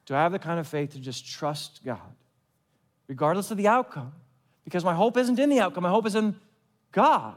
Do 0.05 0.15
I 0.15 0.19
have 0.19 0.33
the 0.33 0.39
kind 0.39 0.61
of 0.61 0.69
faith 0.69 0.93
to 0.93 0.99
just 0.99 1.27
trust 1.27 1.81
God, 1.83 2.01
regardless 3.09 3.51
of 3.51 3.57
the 3.57 3.69
outcome? 3.69 4.13
Because 4.65 4.85
my 4.85 4.95
hope 4.95 5.17
isn't 5.17 5.39
in 5.39 5.49
the 5.49 5.61
outcome, 5.61 5.83
my 5.83 5.91
hope 5.91 6.07
is 6.07 6.15
in 6.15 6.37
God. 6.93 7.35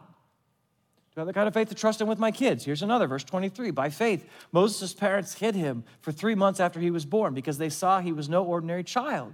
Do 1.16 1.22
I 1.22 1.22
have 1.22 1.28
the 1.28 1.34
kind 1.34 1.48
of 1.48 1.54
faith 1.54 1.70
to 1.70 1.76
trust 1.76 2.02
Him 2.02 2.08
with 2.08 2.20
my 2.20 2.32
kids? 2.32 2.66
Here's 2.66 2.82
another, 2.82 3.08
verse 3.08 3.24
23. 3.24 3.72
By 3.72 3.90
faith, 3.90 4.28
Moses' 4.52 4.94
parents 4.94 5.36
hid 5.36 5.56
him 5.56 5.86
for 6.02 6.12
three 6.12 6.36
months 6.36 6.60
after 6.60 6.80
he 6.80 6.92
was 6.92 7.06
born 7.06 7.34
because 7.34 7.58
they 7.58 7.70
saw 7.70 8.02
he 8.02 8.12
was 8.12 8.28
no 8.28 8.44
ordinary 8.44 8.84
child. 8.84 9.34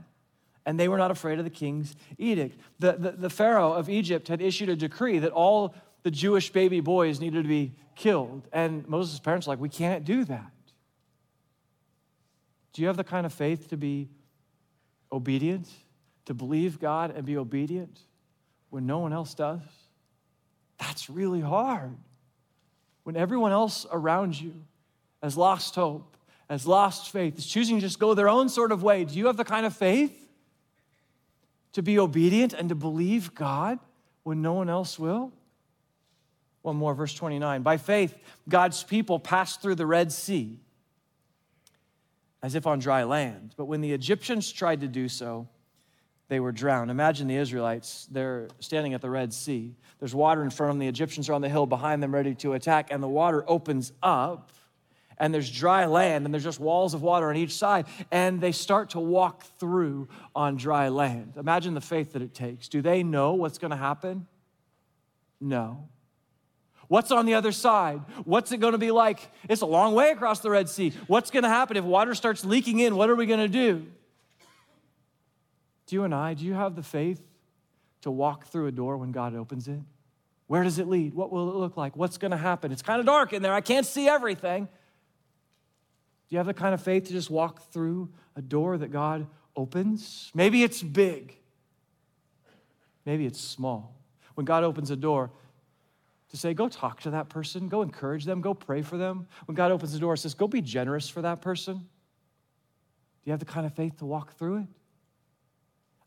And 0.64 0.80
they 0.80 0.88
were 0.88 1.00
not 1.00 1.10
afraid 1.10 1.40
of 1.40 1.44
the 1.44 1.50
king's 1.50 1.96
edict. 2.20 2.60
The, 2.78 2.94
the, 2.94 3.12
the 3.14 3.30
Pharaoh 3.32 3.74
of 3.74 3.90
Egypt 3.90 4.28
had 4.28 4.42
issued 4.42 4.70
a 4.70 4.76
decree 4.76 5.18
that 5.18 5.32
all 5.32 5.74
the 6.04 6.12
Jewish 6.12 6.52
baby 6.52 6.82
boys 6.82 7.20
needed 7.20 7.42
to 7.42 7.50
be 7.50 7.74
killed. 7.96 8.48
And 8.54 8.88
Moses' 8.88 9.20
parents 9.20 9.48
were 9.48 9.54
like, 9.54 9.60
We 9.60 9.70
can't 9.70 10.06
do 10.06 10.24
that. 10.26 10.52
Do 12.74 12.84
you 12.84 12.88
have 12.88 12.98
the 12.98 13.04
kind 13.04 13.26
of 13.26 13.34
faith 13.34 13.70
to 13.70 13.78
be 13.78 14.08
obedient 15.12 15.68
to 16.26 16.34
believe 16.34 16.80
God 16.80 17.14
and 17.16 17.26
be 17.26 17.38
obedient 17.38 18.00
when 18.70 18.86
no 18.86 19.00
one 19.00 19.14
else 19.14 19.34
does? 19.34 19.62
That's 20.80 21.10
really 21.10 21.42
hard. 21.42 21.96
When 23.04 23.16
everyone 23.16 23.52
else 23.52 23.86
around 23.92 24.40
you 24.40 24.54
has 25.22 25.38
lost 25.38 25.76
hope, 25.76 26.18
has 26.50 26.68
lost 26.68 27.12
faith, 27.12 27.38
is 27.38 27.46
choosing 27.46 27.78
to 27.78 27.82
just 27.82 28.00
go 28.00 28.14
their 28.14 28.30
own 28.30 28.50
sort 28.50 28.72
of 28.72 28.84
way, 28.84 29.06
do 29.06 29.18
you 29.18 29.28
have 29.28 29.38
the 29.38 29.46
kind 29.46 29.66
of 29.66 29.76
faith 29.76 30.30
to 31.74 31.82
be 31.82 31.98
obedient 31.98 32.54
and 32.54 32.70
to 32.70 32.76
believe 32.76 33.34
God 33.34 33.80
when 34.24 34.42
no 34.42 34.54
one 34.54 34.70
else 34.70 35.00
will? 35.00 35.32
One 36.62 36.76
more, 36.76 36.94
verse 36.94 37.14
29. 37.14 37.64
By 37.64 37.78
faith, 37.78 38.16
God's 38.48 38.84
people 38.84 39.20
passed 39.20 39.62
through 39.62 39.76
the 39.76 39.86
Red 39.86 40.12
Sea 40.12 40.60
as 42.44 42.56
if 42.56 42.68
on 42.68 42.80
dry 42.80 43.04
land. 43.04 43.54
But 43.58 43.66
when 43.66 43.82
the 43.82 43.94
Egyptians 43.94 44.52
tried 44.52 44.82
to 44.82 44.88
do 44.88 45.08
so, 45.08 45.48
they 46.32 46.40
were 46.40 46.54
drowned. 46.54 46.90
Imagine 46.90 47.28
the 47.28 47.36
Israelites, 47.36 48.08
they're 48.10 48.48
standing 48.62 48.94
at 48.94 49.02
the 49.02 49.10
Red 49.10 49.34
Sea. 49.34 49.76
There's 50.00 50.16
water 50.16 50.42
in 50.44 50.50
front 50.50 50.70
of 50.70 50.76
them, 50.76 50.80
the 50.80 50.88
Egyptians 50.88 51.28
are 51.28 51.34
on 51.34 51.42
the 51.42 51.50
hill 51.50 51.66
behind 51.66 52.02
them, 52.02 52.16
ready 52.16 52.36
to 52.36 52.54
attack, 52.54 52.88
and 52.90 53.04
the 53.04 53.08
water 53.10 53.44
opens 53.50 53.92
up, 54.02 54.50
and 55.18 55.34
there's 55.34 55.52
dry 55.52 55.88
land, 55.88 56.24
and 56.24 56.34
there's 56.34 56.46
just 56.46 56.62
walls 56.62 56.94
of 56.94 57.02
water 57.02 57.30
on 57.30 57.36
each 57.36 57.54
side, 57.54 57.86
and 58.12 58.40
they 58.40 58.54
start 58.54 58.92
to 58.92 59.00
walk 59.02 59.44
through 59.60 60.08
on 60.34 60.56
dry 60.56 60.88
land. 60.88 61.34
Imagine 61.36 61.74
the 61.74 61.82
faith 61.82 62.14
that 62.14 62.22
it 62.22 62.34
takes. 62.34 62.70
Do 62.70 62.82
they 62.82 63.04
know 63.04 63.34
what's 63.34 63.58
going 63.58 63.72
to 63.72 63.78
happen? 63.78 64.26
No. 65.42 65.90
What's 66.88 67.12
on 67.12 67.26
the 67.26 67.34
other 67.34 67.52
side? 67.52 68.00
What's 68.24 68.54
it 68.54 68.62
going 68.62 68.72
to 68.72 68.78
be 68.78 68.92
like? 68.92 69.20
It's 69.50 69.62
a 69.62 69.66
long 69.66 69.96
way 69.96 70.12
across 70.12 70.40
the 70.40 70.50
Red 70.50 70.70
Sea. 70.70 70.94
What's 71.08 71.30
going 71.30 71.44
to 71.44 71.50
happen 71.50 71.76
if 71.76 71.84
water 71.84 72.16
starts 72.16 72.46
leaking 72.46 72.80
in? 72.80 72.96
What 72.96 73.10
are 73.10 73.16
we 73.16 73.26
going 73.26 73.42
to 73.42 73.50
do? 73.50 73.86
Do 75.92 75.98
you 75.98 76.06
and 76.06 76.16
I, 76.16 76.36
do 76.36 76.46
you 76.46 76.54
have 76.54 76.78
the 76.78 76.84
faith 76.84 77.22
to 78.04 78.12
walk 78.12 78.46
through 78.46 78.68
a 78.68 78.72
door 78.72 78.96
when 78.96 79.12
God 79.12 79.36
opens 79.36 79.68
it? 79.68 79.82
Where 80.48 80.64
does 80.64 80.80
it 80.80 80.88
lead? 80.88 81.14
What 81.14 81.34
will 81.34 81.50
it 81.50 81.58
look 81.58 81.76
like? 81.76 81.98
What's 81.98 82.18
going 82.18 82.32
to 82.32 82.38
happen? 82.38 82.72
It's 82.72 82.82
kind 82.82 83.02
of 83.02 83.06
dark 83.06 83.34
in 83.34 83.42
there. 83.42 83.54
I 83.54 83.60
can't 83.60 83.86
see 83.86 84.08
everything. 84.08 84.64
Do 84.64 84.70
you 86.30 86.38
have 86.38 86.48
the 86.48 86.54
kind 86.54 86.74
of 86.74 86.82
faith 86.82 87.08
to 87.08 87.12
just 87.12 87.30
walk 87.30 87.74
through 87.74 88.08
a 88.38 88.42
door 88.42 88.78
that 88.78 88.94
God 88.94 89.28
opens? 89.54 90.32
Maybe 90.34 90.64
it's 90.64 90.82
big, 90.82 91.36
maybe 93.06 93.26
it's 93.26 93.42
small. 93.42 93.94
When 94.36 94.46
God 94.46 94.64
opens 94.64 94.92
a 94.92 94.96
door, 94.96 95.30
to 96.30 96.38
say, 96.38 96.54
go 96.54 96.70
talk 96.70 97.02
to 97.02 97.10
that 97.10 97.28
person, 97.28 97.68
go 97.68 97.82
encourage 97.82 98.24
them, 98.24 98.40
go 98.40 98.54
pray 98.54 98.82
for 98.82 98.96
them. 98.96 99.28
When 99.46 99.56
God 99.56 99.72
opens 99.72 99.92
the 99.92 100.00
door, 100.00 100.16
says, 100.16 100.36
go 100.36 100.48
be 100.48 100.62
generous 100.62 101.10
for 101.10 101.22
that 101.24 101.42
person. 101.42 101.80
Do 101.80 101.84
you 103.26 103.32
have 103.32 103.42
the 103.42 103.46
kind 103.46 103.66
of 103.66 103.76
faith 103.76 103.98
to 103.98 104.06
walk 104.06 104.38
through 104.38 104.60
it? 104.60 104.68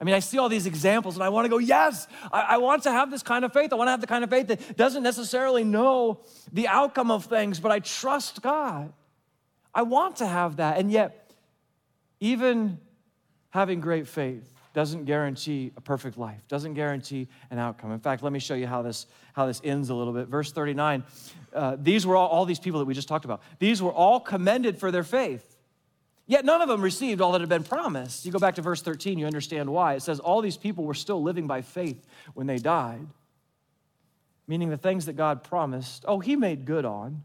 I 0.00 0.04
mean, 0.04 0.14
I 0.14 0.18
see 0.18 0.38
all 0.38 0.48
these 0.48 0.66
examples 0.66 1.14
and 1.14 1.22
I 1.22 1.28
want 1.28 1.44
to 1.44 1.48
go, 1.48 1.58
yes, 1.58 2.08
I, 2.32 2.40
I, 2.40 2.56
want 2.58 2.82
to 2.82 2.90
have 2.90 3.10
this 3.10 3.22
kind 3.22 3.44
of 3.44 3.52
faith. 3.52 3.72
I 3.72 3.76
want 3.76 3.86
to 3.88 3.92
have 3.92 4.00
the 4.00 4.06
kind 4.06 4.24
of 4.24 4.30
faith 4.30 4.48
that 4.48 4.76
doesn't 4.76 5.02
necessarily 5.02 5.64
know 5.64 6.20
the 6.52 6.68
outcome 6.68 7.10
of 7.10 7.26
things, 7.26 7.60
but 7.60 7.70
I 7.70 7.78
trust 7.78 8.42
God. 8.42 8.92
I 9.74 9.82
want 9.82 10.16
to 10.16 10.26
have 10.26 10.56
that. 10.56 10.78
And 10.78 10.90
yet, 10.90 11.30
even 12.20 12.78
having 13.50 13.80
great 13.80 14.08
faith 14.08 14.52
doesn't 14.72 15.04
guarantee 15.04 15.72
a 15.76 15.80
perfect 15.80 16.18
life, 16.18 16.42
doesn't 16.48 16.74
guarantee 16.74 17.28
an 17.50 17.58
outcome. 17.58 17.92
In 17.92 18.00
fact, 18.00 18.22
let 18.24 18.32
me 18.32 18.40
show 18.40 18.54
you 18.54 18.66
how 18.66 18.82
this, 18.82 19.06
how 19.32 19.46
this 19.46 19.60
ends 19.62 19.88
a 19.90 19.94
little 19.94 20.12
bit. 20.12 20.26
Verse 20.26 20.50
39 20.50 21.04
uh, 21.54 21.76
these 21.80 22.04
were 22.04 22.16
all, 22.16 22.28
all 22.28 22.44
these 22.44 22.58
people 22.58 22.80
that 22.80 22.86
we 22.86 22.94
just 22.94 23.06
talked 23.06 23.24
about, 23.24 23.40
these 23.60 23.80
were 23.80 23.92
all 23.92 24.18
commended 24.18 24.78
for 24.78 24.90
their 24.90 25.04
faith. 25.04 25.53
Yet 26.26 26.44
none 26.44 26.62
of 26.62 26.68
them 26.68 26.80
received 26.80 27.20
all 27.20 27.32
that 27.32 27.42
had 27.42 27.50
been 27.50 27.64
promised. 27.64 28.24
You 28.24 28.32
go 28.32 28.38
back 28.38 28.54
to 28.54 28.62
verse 28.62 28.80
13, 28.80 29.18
you 29.18 29.26
understand 29.26 29.70
why. 29.70 29.94
It 29.94 30.02
says, 30.02 30.20
All 30.20 30.40
these 30.40 30.56
people 30.56 30.84
were 30.84 30.94
still 30.94 31.22
living 31.22 31.46
by 31.46 31.60
faith 31.60 32.06
when 32.32 32.46
they 32.46 32.56
died, 32.56 33.06
meaning 34.46 34.70
the 34.70 34.78
things 34.78 35.06
that 35.06 35.14
God 35.14 35.44
promised, 35.44 36.04
oh, 36.08 36.20
He 36.20 36.36
made 36.36 36.64
good 36.64 36.84
on. 36.84 37.24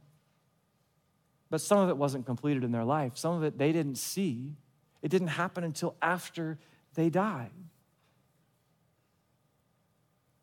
But 1.50 1.62
some 1.62 1.80
of 1.80 1.90
it 1.90 1.98
wasn't 1.98 2.26
completed 2.26 2.64
in 2.64 2.72
their 2.72 2.84
life. 2.84 3.18
Some 3.18 3.36
of 3.36 3.44
it 3.44 3.58
they 3.58 3.72
didn't 3.72 3.96
see. 3.96 4.54
It 5.02 5.10
didn't 5.10 5.30
happen 5.30 5.64
until 5.64 5.96
after 6.02 6.60
they 6.96 7.10
died. 7.10 7.52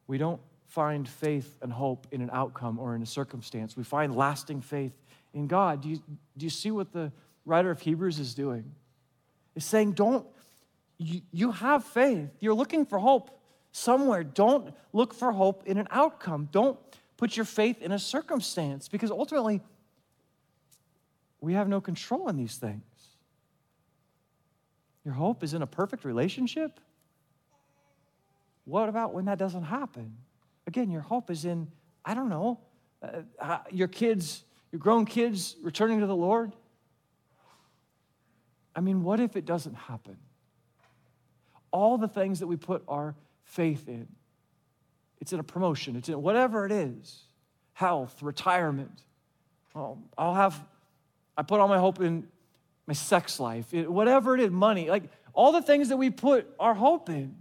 We 0.07 0.19
don't 0.19 0.41
find 0.69 1.09
faith 1.09 1.59
and 1.63 1.73
hope 1.73 2.07
in 2.11 2.23
an 2.23 2.31
outcome 2.33 2.79
or 2.79 2.95
in 2.95 3.03
a 3.03 3.07
circumstance. 3.07 3.77
We 3.77 3.85
find 3.85 4.17
lasting 4.17 4.63
faith 4.63 4.93
in 5.33 5.47
God. 5.47 5.83
Do 5.83 5.89
you, 5.89 6.03
do 6.37 6.47
you 6.47 6.51
see 6.51 6.71
what 6.71 6.93
the 6.93 7.13
writer 7.47 7.71
of 7.71 7.81
Hebrews 7.81 8.19
is 8.19 8.35
doing? 8.35 8.73
Is 9.55 9.65
saying, 9.65 9.93
don't, 9.93 10.27
you, 10.99 11.23
you 11.33 11.53
have 11.53 11.85
faith. 11.85 12.29
You're 12.41 12.55
looking 12.55 12.85
for 12.85 12.99
hope 12.99 13.41
somewhere. 13.73 14.23
Don't 14.23 14.75
look 14.93 15.15
for 15.15 15.33
hope 15.33 15.63
in 15.67 15.79
an 15.79 15.89
outcome. 15.91 16.51
Don't 16.53 16.79
put 17.17 17.37
your 17.37 17.47
faith 17.47 17.81
in 17.81 17.93
a 17.93 17.99
circumstance 17.99 18.89
because 18.89 19.11
ultimately, 19.11 19.63
we 21.41 21.55
have 21.55 21.69
no 21.69 21.81
control 21.81 22.29
in 22.29 22.37
these 22.37 22.57
things. 22.57 22.83
Your 25.05 25.15
hope 25.15 25.45
is 25.45 25.55
in 25.55 25.63
a 25.63 25.67
perfect 25.67 26.05
relationship? 26.05 26.81
What 28.65 28.89
about 28.89 29.15
when 29.15 29.27
that 29.27 29.39
doesn't 29.39 29.63
happen? 29.63 30.17
Again, 30.67 30.91
your 30.91 31.03
hope 31.03 31.31
is 31.31 31.45
in, 31.45 31.69
I 32.05 32.15
don't 32.15 32.29
know, 32.29 32.59
uh, 33.01 33.23
uh, 33.39 33.59
your 33.71 33.87
kids, 33.87 34.43
your 34.73 34.81
grown 34.81 35.05
kids 35.05 35.57
returning 35.63 36.01
to 36.01 36.07
the 36.07 36.17
Lord. 36.17 36.53
I 38.77 38.81
mean, 38.81 39.03
what 39.03 39.19
if 39.19 39.37
it 39.37 39.47
doesn't 39.47 39.75
happen? 39.75 40.19
All 41.73 41.97
the 41.97 42.09
things 42.09 42.41
that 42.41 42.47
we 42.47 42.57
put 42.57 42.85
our 42.87 43.15
faith 43.45 43.89
in, 43.89 44.07
it's 45.21 45.33
in 45.33 45.41
a 45.41 45.43
promotion, 45.43 45.97
it's 45.97 46.11
in 46.11 46.21
whatever 46.23 46.67
it 46.67 46.73
is 46.73 47.23
health, 47.73 48.23
retirement. 48.23 49.03
Well, 49.75 49.99
I'll 50.17 50.35
have, 50.35 50.63
I 51.37 51.43
put 51.43 51.61
all 51.61 51.69
my 51.69 51.79
hope 51.79 52.01
in 52.01 52.27
my 52.87 52.95
sex 52.95 53.39
life, 53.41 53.73
whatever 53.73 54.35
it 54.35 54.41
is, 54.41 54.51
money, 54.51 54.89
like 54.89 55.05
all 55.35 55.53
the 55.53 55.61
things 55.61 55.91
that 55.91 55.97
we 55.97 56.09
put 56.09 56.49
our 56.59 56.73
hope 56.73 57.11
in. 57.11 57.35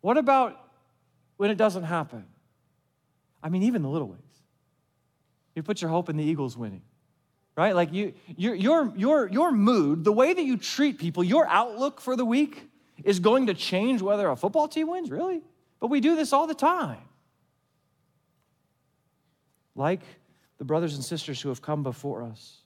What 0.00 0.16
about 0.16 0.60
when 1.36 1.50
it 1.50 1.56
doesn't 1.56 1.84
happen? 1.84 2.24
I 3.42 3.48
mean, 3.48 3.62
even 3.64 3.82
the 3.82 3.88
little 3.88 4.08
ways. 4.08 4.20
You 5.54 5.62
put 5.62 5.80
your 5.80 5.90
hope 5.90 6.08
in 6.08 6.16
the 6.16 6.24
Eagles 6.24 6.56
winning, 6.56 6.82
right? 7.56 7.74
Like 7.74 7.92
you, 7.92 8.12
your, 8.36 8.54
your, 8.54 8.92
your, 8.96 9.28
your 9.28 9.50
mood, 9.50 10.04
the 10.04 10.12
way 10.12 10.34
that 10.34 10.42
you 10.42 10.56
treat 10.56 10.98
people, 10.98 11.24
your 11.24 11.46
outlook 11.48 12.00
for 12.00 12.14
the 12.14 12.24
week 12.24 12.68
is 13.02 13.18
going 13.18 13.46
to 13.46 13.54
change 13.54 14.02
whether 14.02 14.28
a 14.28 14.36
football 14.36 14.68
team 14.68 14.88
wins, 14.88 15.10
really? 15.10 15.42
But 15.80 15.88
we 15.88 16.00
do 16.00 16.16
this 16.16 16.32
all 16.32 16.46
the 16.46 16.54
time. 16.54 17.00
Like 19.74 20.00
the 20.58 20.64
brothers 20.64 20.94
and 20.94 21.04
sisters 21.04 21.40
who 21.40 21.48
have 21.48 21.62
come 21.62 21.82
before 21.82 22.22
us. 22.22 22.58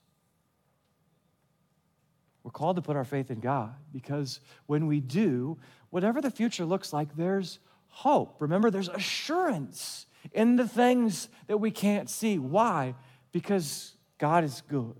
We're 2.43 2.51
called 2.51 2.77
to 2.77 2.81
put 2.81 2.95
our 2.95 3.03
faith 3.03 3.29
in 3.29 3.39
God 3.39 3.73
because 3.93 4.39
when 4.65 4.87
we 4.87 4.99
do, 4.99 5.57
whatever 5.89 6.21
the 6.21 6.31
future 6.31 6.65
looks 6.65 6.91
like, 6.91 7.15
there's 7.15 7.59
hope. 7.87 8.37
Remember, 8.39 8.71
there's 8.71 8.89
assurance 8.89 10.05
in 10.31 10.55
the 10.55 10.67
things 10.67 11.27
that 11.47 11.57
we 11.57 11.69
can't 11.69 12.09
see. 12.09 12.39
Why? 12.39 12.95
Because 13.31 13.93
God 14.21 14.43
is 14.43 14.61
good 14.69 14.95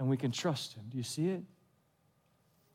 and 0.00 0.08
we 0.08 0.16
can 0.16 0.32
trust 0.32 0.74
Him. 0.74 0.82
Do 0.88 0.98
you 0.98 1.04
see 1.04 1.28
it? 1.28 1.40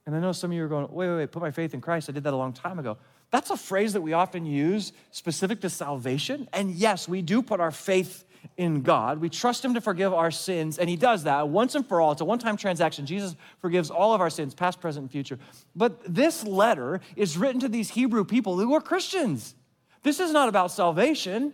And 0.05 0.15
I 0.15 0.21
know 0.21 0.31
some 0.31 0.51
of 0.51 0.55
you 0.55 0.63
are 0.63 0.69
going, 0.69 0.87
wait, 0.89 1.09
wait, 1.09 1.17
wait, 1.17 1.31
put 1.33 1.41
my 1.41 1.51
faith 1.51 1.73
in 1.73 1.81
Christ. 1.81 2.09
I 2.09 2.13
did 2.13 2.23
that 2.23 2.33
a 2.33 2.37
long 2.37 2.53
time 2.53 2.79
ago. 2.79 2.97
That's 3.29 3.49
a 3.49 3.57
phrase 3.57 3.91
that 3.93 4.01
we 4.01 4.13
often 4.13 4.45
use 4.45 4.93
specific 5.11 5.59
to 5.61 5.69
salvation. 5.69 6.47
And 6.53 6.71
yes, 6.71 7.09
we 7.09 7.21
do 7.21 7.41
put 7.41 7.59
our 7.59 7.71
faith 7.71 8.23
in 8.55 8.83
God. 8.83 9.19
We 9.19 9.29
trust 9.29 9.65
Him 9.65 9.73
to 9.73 9.81
forgive 9.81 10.13
our 10.13 10.31
sins, 10.31 10.79
and 10.79 10.89
He 10.89 10.95
does 10.95 11.23
that 11.23 11.49
once 11.49 11.75
and 11.75 11.85
for 11.85 11.99
all. 11.99 12.13
It's 12.13 12.21
a 12.21 12.25
one 12.25 12.39
time 12.39 12.55
transaction. 12.55 13.05
Jesus 13.05 13.35
forgives 13.59 13.91
all 13.91 14.13
of 14.13 14.21
our 14.21 14.29
sins, 14.29 14.53
past, 14.55 14.79
present, 14.79 15.03
and 15.03 15.11
future. 15.11 15.37
But 15.75 16.01
this 16.07 16.45
letter 16.45 17.01
is 17.17 17.37
written 17.37 17.59
to 17.59 17.69
these 17.69 17.89
Hebrew 17.89 18.23
people 18.23 18.57
who 18.57 18.73
are 18.73 18.81
Christians. 18.81 19.55
This 20.03 20.21
is 20.21 20.31
not 20.31 20.47
about 20.47 20.71
salvation. 20.71 21.53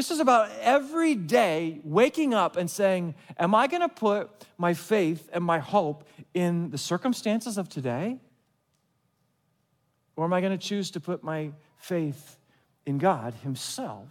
This 0.00 0.10
is 0.10 0.20
about 0.20 0.50
every 0.62 1.14
day 1.14 1.78
waking 1.84 2.32
up 2.32 2.56
and 2.56 2.70
saying, 2.70 3.14
Am 3.38 3.54
I 3.54 3.66
going 3.66 3.82
to 3.82 3.88
put 3.90 4.30
my 4.56 4.72
faith 4.72 5.28
and 5.30 5.44
my 5.44 5.58
hope 5.58 6.08
in 6.32 6.70
the 6.70 6.78
circumstances 6.78 7.58
of 7.58 7.68
today? 7.68 8.18
Or 10.16 10.24
am 10.24 10.32
I 10.32 10.40
going 10.40 10.58
to 10.58 10.66
choose 10.66 10.90
to 10.92 11.00
put 11.00 11.22
my 11.22 11.50
faith 11.76 12.38
in 12.86 12.96
God 12.96 13.34
Himself? 13.42 14.08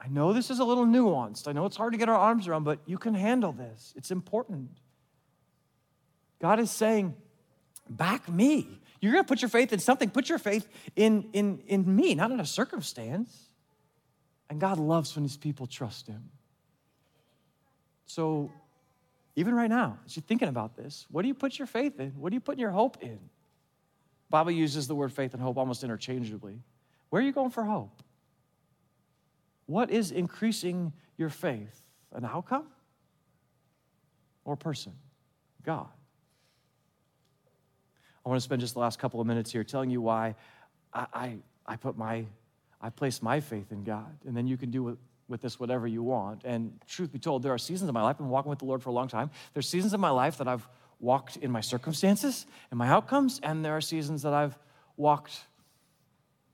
I 0.00 0.08
know 0.08 0.32
this 0.32 0.50
is 0.50 0.58
a 0.58 0.64
little 0.64 0.86
nuanced. 0.86 1.46
I 1.46 1.52
know 1.52 1.66
it's 1.66 1.76
hard 1.76 1.92
to 1.92 1.98
get 1.98 2.08
our 2.08 2.18
arms 2.18 2.48
around, 2.48 2.64
but 2.64 2.78
you 2.86 2.96
can 2.96 3.12
handle 3.12 3.52
this. 3.52 3.92
It's 3.94 4.10
important. 4.10 4.70
God 6.40 6.60
is 6.60 6.70
saying, 6.70 7.14
back 7.90 8.26
me. 8.26 8.80
You're 9.02 9.12
going 9.12 9.22
to 9.24 9.28
put 9.28 9.42
your 9.42 9.50
faith 9.50 9.70
in 9.74 9.80
something. 9.80 10.08
Put 10.08 10.30
your 10.30 10.38
faith 10.38 10.66
in, 10.96 11.28
in, 11.34 11.58
in 11.66 11.94
me, 11.94 12.14
not 12.14 12.30
in 12.30 12.40
a 12.40 12.46
circumstance. 12.46 13.47
And 14.50 14.60
God 14.60 14.78
loves 14.78 15.14
when 15.14 15.24
his 15.24 15.36
people 15.36 15.66
trust 15.66 16.06
him. 16.06 16.30
So, 18.06 18.50
even 19.36 19.54
right 19.54 19.68
now, 19.68 19.98
as 20.06 20.16
you're 20.16 20.24
thinking 20.26 20.48
about 20.48 20.76
this, 20.76 21.06
what 21.10 21.22
do 21.22 21.28
you 21.28 21.34
put 21.34 21.58
your 21.58 21.66
faith 21.66 22.00
in? 22.00 22.10
What 22.16 22.30
do 22.30 22.34
you 22.34 22.40
put 22.40 22.58
your 22.58 22.70
hope 22.70 23.02
in? 23.02 23.18
Bible 24.30 24.50
uses 24.50 24.88
the 24.88 24.94
word 24.94 25.12
faith 25.12 25.34
and 25.34 25.42
hope 25.42 25.56
almost 25.56 25.84
interchangeably. 25.84 26.60
Where 27.10 27.22
are 27.22 27.24
you 27.24 27.32
going 27.32 27.50
for 27.50 27.64
hope? 27.64 28.02
What 29.66 29.90
is 29.90 30.10
increasing 30.10 30.92
your 31.16 31.28
faith? 31.28 31.82
An 32.12 32.24
outcome 32.24 32.66
or 34.44 34.56
person? 34.56 34.94
God. 35.62 35.88
I 38.24 38.28
want 38.28 38.40
to 38.40 38.44
spend 38.44 38.60
just 38.60 38.74
the 38.74 38.80
last 38.80 38.98
couple 38.98 39.20
of 39.20 39.26
minutes 39.26 39.52
here 39.52 39.64
telling 39.64 39.90
you 39.90 40.00
why 40.00 40.34
I, 40.92 41.06
I, 41.12 41.36
I 41.66 41.76
put 41.76 41.96
my, 41.96 42.24
I 42.80 42.90
place 42.90 43.22
my 43.22 43.40
faith 43.40 43.72
in 43.72 43.84
God. 43.84 44.16
And 44.26 44.36
then 44.36 44.46
you 44.46 44.56
can 44.56 44.70
do 44.70 44.82
with, 44.82 44.98
with 45.28 45.40
this 45.40 45.58
whatever 45.58 45.86
you 45.86 46.02
want. 46.02 46.42
And 46.44 46.78
truth 46.86 47.12
be 47.12 47.18
told, 47.18 47.42
there 47.42 47.52
are 47.52 47.58
seasons 47.58 47.88
of 47.88 47.94
my 47.94 48.02
life, 48.02 48.16
I've 48.16 48.18
been 48.18 48.28
walking 48.28 48.50
with 48.50 48.60
the 48.60 48.64
Lord 48.64 48.82
for 48.82 48.90
a 48.90 48.92
long 48.92 49.08
time. 49.08 49.30
There's 49.54 49.68
seasons 49.68 49.92
of 49.92 50.00
my 50.00 50.10
life 50.10 50.38
that 50.38 50.48
I've 50.48 50.66
walked 51.00 51.36
in 51.36 51.50
my 51.50 51.60
circumstances 51.60 52.46
and 52.70 52.78
my 52.78 52.88
outcomes, 52.88 53.40
and 53.42 53.64
there 53.64 53.76
are 53.76 53.80
seasons 53.80 54.22
that 54.22 54.32
I've 54.32 54.58
walked 54.96 55.46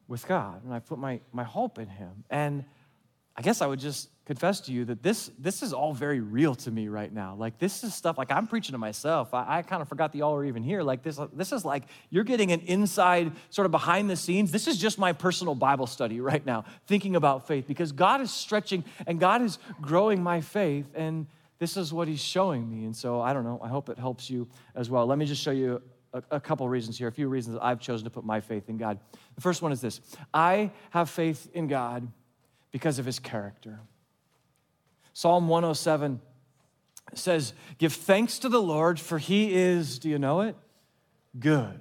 with 0.06 0.26
God 0.26 0.64
and 0.64 0.74
I 0.74 0.80
put 0.80 0.98
my, 0.98 1.20
my 1.32 1.44
hope 1.44 1.78
in 1.78 1.88
Him. 1.88 2.24
And 2.30 2.64
I 3.36 3.42
guess 3.42 3.62
I 3.62 3.66
would 3.66 3.80
just 3.80 4.08
confess 4.26 4.60
to 4.62 4.72
you 4.72 4.86
that 4.86 5.02
this, 5.02 5.30
this 5.38 5.62
is 5.62 5.72
all 5.72 5.92
very 5.92 6.20
real 6.20 6.54
to 6.54 6.70
me 6.70 6.88
right 6.88 7.12
now. 7.12 7.34
Like, 7.34 7.58
this 7.58 7.84
is 7.84 7.94
stuff, 7.94 8.16
like, 8.16 8.30
I'm 8.30 8.46
preaching 8.46 8.72
to 8.72 8.78
myself. 8.78 9.34
I, 9.34 9.58
I 9.58 9.62
kind 9.62 9.82
of 9.82 9.88
forgot 9.88 10.12
that 10.12 10.18
y'all 10.18 10.34
were 10.34 10.46
even 10.46 10.62
here. 10.62 10.82
Like, 10.82 11.02
this, 11.02 11.20
this 11.34 11.52
is 11.52 11.64
like 11.64 11.84
you're 12.08 12.24
getting 12.24 12.50
an 12.50 12.60
inside, 12.60 13.32
sort 13.50 13.66
of 13.66 13.70
behind 13.70 14.08
the 14.08 14.16
scenes. 14.16 14.50
This 14.50 14.66
is 14.66 14.78
just 14.78 14.98
my 14.98 15.12
personal 15.12 15.54
Bible 15.54 15.86
study 15.86 16.20
right 16.20 16.44
now, 16.44 16.64
thinking 16.86 17.16
about 17.16 17.46
faith, 17.46 17.66
because 17.66 17.92
God 17.92 18.20
is 18.20 18.30
stretching 18.30 18.82
and 19.06 19.20
God 19.20 19.42
is 19.42 19.58
growing 19.80 20.22
my 20.22 20.40
faith, 20.40 20.86
and 20.94 21.26
this 21.58 21.76
is 21.76 21.92
what 21.92 22.08
He's 22.08 22.22
showing 22.22 22.70
me. 22.70 22.86
And 22.86 22.96
so, 22.96 23.20
I 23.20 23.34
don't 23.34 23.44
know, 23.44 23.60
I 23.62 23.68
hope 23.68 23.90
it 23.90 23.98
helps 23.98 24.30
you 24.30 24.48
as 24.74 24.88
well. 24.88 25.06
Let 25.06 25.18
me 25.18 25.26
just 25.26 25.42
show 25.42 25.50
you 25.50 25.82
a, 26.14 26.22
a 26.30 26.40
couple 26.40 26.66
reasons 26.66 26.96
here, 26.96 27.08
a 27.08 27.12
few 27.12 27.28
reasons 27.28 27.58
I've 27.60 27.80
chosen 27.80 28.04
to 28.04 28.10
put 28.10 28.24
my 28.24 28.40
faith 28.40 28.70
in 28.70 28.78
God. 28.78 28.98
The 29.34 29.42
first 29.42 29.60
one 29.60 29.70
is 29.70 29.82
this 29.82 30.00
I 30.32 30.70
have 30.90 31.10
faith 31.10 31.50
in 31.52 31.66
God 31.66 32.08
because 32.70 32.98
of 32.98 33.04
his 33.04 33.18
character. 33.18 33.80
Psalm 35.14 35.48
107 35.48 36.20
says, 37.14 37.54
Give 37.78 37.92
thanks 37.92 38.40
to 38.40 38.48
the 38.48 38.60
Lord, 38.60 38.98
for 38.98 39.18
he 39.18 39.54
is, 39.54 39.98
do 39.98 40.10
you 40.10 40.18
know 40.18 40.42
it? 40.42 40.56
Good. 41.38 41.80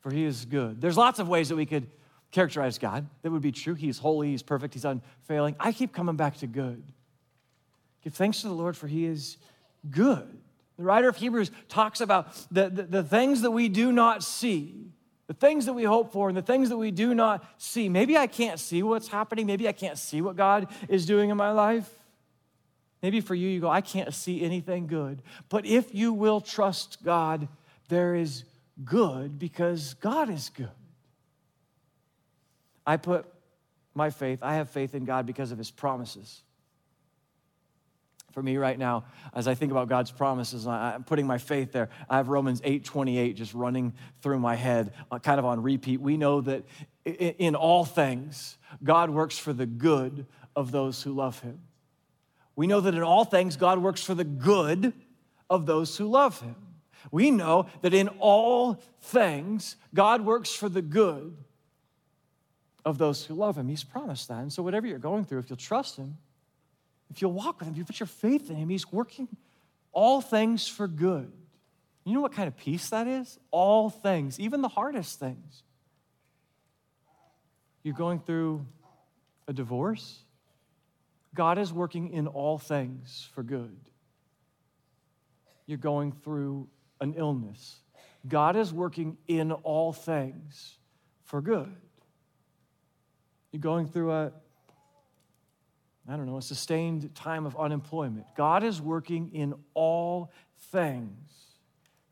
For 0.00 0.12
he 0.12 0.24
is 0.24 0.44
good. 0.44 0.80
There's 0.80 0.96
lots 0.96 1.18
of 1.18 1.28
ways 1.28 1.48
that 1.48 1.56
we 1.56 1.66
could 1.66 1.88
characterize 2.30 2.78
God 2.78 3.06
that 3.22 3.30
would 3.30 3.42
be 3.42 3.50
true. 3.50 3.74
He's 3.74 3.98
holy, 3.98 4.30
he's 4.30 4.42
perfect, 4.42 4.74
he's 4.74 4.84
unfailing. 4.84 5.56
I 5.58 5.72
keep 5.72 5.92
coming 5.92 6.16
back 6.16 6.36
to 6.38 6.46
good. 6.46 6.82
Give 8.04 8.12
thanks 8.12 8.42
to 8.42 8.48
the 8.48 8.54
Lord, 8.54 8.76
for 8.76 8.86
he 8.86 9.06
is 9.06 9.38
good. 9.90 10.38
The 10.76 10.82
writer 10.82 11.08
of 11.08 11.16
Hebrews 11.16 11.50
talks 11.68 12.00
about 12.00 12.34
the, 12.50 12.68
the, 12.68 12.82
the, 12.82 13.02
things 13.02 13.42
that 13.42 13.52
we 13.52 13.68
do 13.68 13.92
not 13.92 14.22
see, 14.22 14.88
the 15.28 15.34
things 15.34 15.66
that 15.66 15.74
we 15.74 15.84
hope 15.84 16.12
for, 16.12 16.28
and 16.28 16.36
the 16.36 16.42
things 16.42 16.68
that 16.70 16.78
we 16.78 16.90
do 16.90 17.14
not 17.14 17.44
see. 17.56 17.88
Maybe 17.88 18.18
I 18.18 18.26
can't 18.26 18.58
see 18.58 18.82
what's 18.82 19.08
happening. 19.08 19.46
Maybe 19.46 19.68
I 19.68 19.72
can't 19.72 19.98
see 19.98 20.20
what 20.20 20.36
God 20.36 20.66
is 20.88 21.06
doing 21.06 21.30
in 21.30 21.36
my 21.36 21.52
life. 21.52 21.88
Maybe 23.02 23.20
for 23.20 23.34
you, 23.34 23.48
you 23.48 23.60
go, 23.60 23.68
I 23.68 23.80
can't 23.80 24.14
see 24.14 24.42
anything 24.42 24.86
good. 24.86 25.22
But 25.48 25.66
if 25.66 25.94
you 25.94 26.12
will 26.12 26.40
trust 26.40 27.02
God, 27.02 27.48
there 27.88 28.14
is 28.14 28.44
good 28.84 29.38
because 29.38 29.94
God 29.94 30.30
is 30.30 30.50
good. 30.50 30.70
I 32.86 32.96
put 32.96 33.26
my 33.94 34.10
faith, 34.10 34.38
I 34.42 34.54
have 34.54 34.70
faith 34.70 34.94
in 34.94 35.04
God 35.04 35.26
because 35.26 35.52
of 35.52 35.58
his 35.58 35.70
promises. 35.70 36.42
For 38.32 38.42
me 38.42 38.56
right 38.56 38.78
now, 38.78 39.04
as 39.34 39.46
I 39.46 39.54
think 39.54 39.72
about 39.72 39.88
God's 39.88 40.10
promises, 40.10 40.66
I'm 40.66 41.04
putting 41.04 41.26
my 41.26 41.36
faith 41.36 41.72
there. 41.72 41.90
I 42.08 42.16
have 42.16 42.28
Romans 42.28 42.62
8 42.64 42.82
28 42.82 43.36
just 43.36 43.52
running 43.52 43.92
through 44.22 44.38
my 44.38 44.54
head, 44.54 44.94
uh, 45.10 45.18
kind 45.18 45.38
of 45.38 45.44
on 45.44 45.62
repeat. 45.62 46.00
We 46.00 46.16
know 46.16 46.40
that 46.40 46.64
in 47.04 47.54
all 47.54 47.84
things, 47.84 48.56
God 48.82 49.10
works 49.10 49.36
for 49.36 49.52
the 49.52 49.66
good 49.66 50.26
of 50.56 50.70
those 50.70 51.02
who 51.02 51.12
love 51.12 51.40
him. 51.40 51.60
We 52.54 52.66
know 52.66 52.80
that 52.80 52.94
in 52.94 53.02
all 53.02 53.24
things, 53.24 53.56
God 53.56 53.78
works 53.78 54.02
for 54.02 54.14
the 54.14 54.24
good 54.24 54.92
of 55.48 55.66
those 55.66 55.96
who 55.96 56.06
love 56.06 56.40
him. 56.40 56.56
We 57.10 57.30
know 57.30 57.66
that 57.80 57.94
in 57.94 58.08
all 58.20 58.80
things, 59.00 59.76
God 59.92 60.24
works 60.24 60.50
for 60.50 60.68
the 60.68 60.82
good 60.82 61.36
of 62.84 62.98
those 62.98 63.24
who 63.24 63.34
love 63.34 63.56
him. 63.56 63.68
He's 63.68 63.84
promised 63.84 64.28
that. 64.28 64.38
And 64.38 64.52
so, 64.52 64.62
whatever 64.62 64.86
you're 64.86 64.98
going 64.98 65.24
through, 65.24 65.40
if 65.40 65.50
you'll 65.50 65.56
trust 65.56 65.96
him, 65.96 66.16
if 67.10 67.20
you'll 67.20 67.32
walk 67.32 67.58
with 67.58 67.68
him, 67.68 67.74
if 67.74 67.78
you 67.78 67.84
put 67.84 68.00
your 68.00 68.06
faith 68.06 68.50
in 68.50 68.56
him, 68.56 68.68
he's 68.68 68.90
working 68.90 69.28
all 69.92 70.20
things 70.20 70.66
for 70.66 70.88
good. 70.88 71.30
You 72.04 72.14
know 72.14 72.20
what 72.20 72.32
kind 72.32 72.48
of 72.48 72.56
peace 72.56 72.88
that 72.90 73.06
is? 73.06 73.38
All 73.50 73.90
things, 73.90 74.40
even 74.40 74.62
the 74.62 74.68
hardest 74.68 75.20
things. 75.20 75.62
You're 77.82 77.94
going 77.94 78.20
through 78.20 78.64
a 79.46 79.52
divorce, 79.52 80.20
God 81.34 81.58
is 81.58 81.72
working 81.72 82.10
in 82.10 82.26
all 82.26 82.58
things 82.58 83.28
for 83.34 83.42
good. 83.42 83.76
You're 85.66 85.78
going 85.78 86.12
through 86.12 86.68
an 87.00 87.14
illness, 87.16 87.80
God 88.28 88.56
is 88.56 88.72
working 88.72 89.16
in 89.26 89.52
all 89.52 89.92
things 89.92 90.76
for 91.24 91.40
good. 91.40 91.74
You're 93.50 93.60
going 93.60 93.86
through 93.86 94.12
a, 94.12 94.32
I 96.08 96.16
don't 96.16 96.26
know, 96.26 96.38
a 96.38 96.42
sustained 96.42 97.14
time 97.14 97.44
of 97.44 97.56
unemployment. 97.56 98.26
God 98.36 98.64
is 98.64 98.80
working 98.80 99.30
in 99.34 99.54
all 99.74 100.32
things 100.70 101.16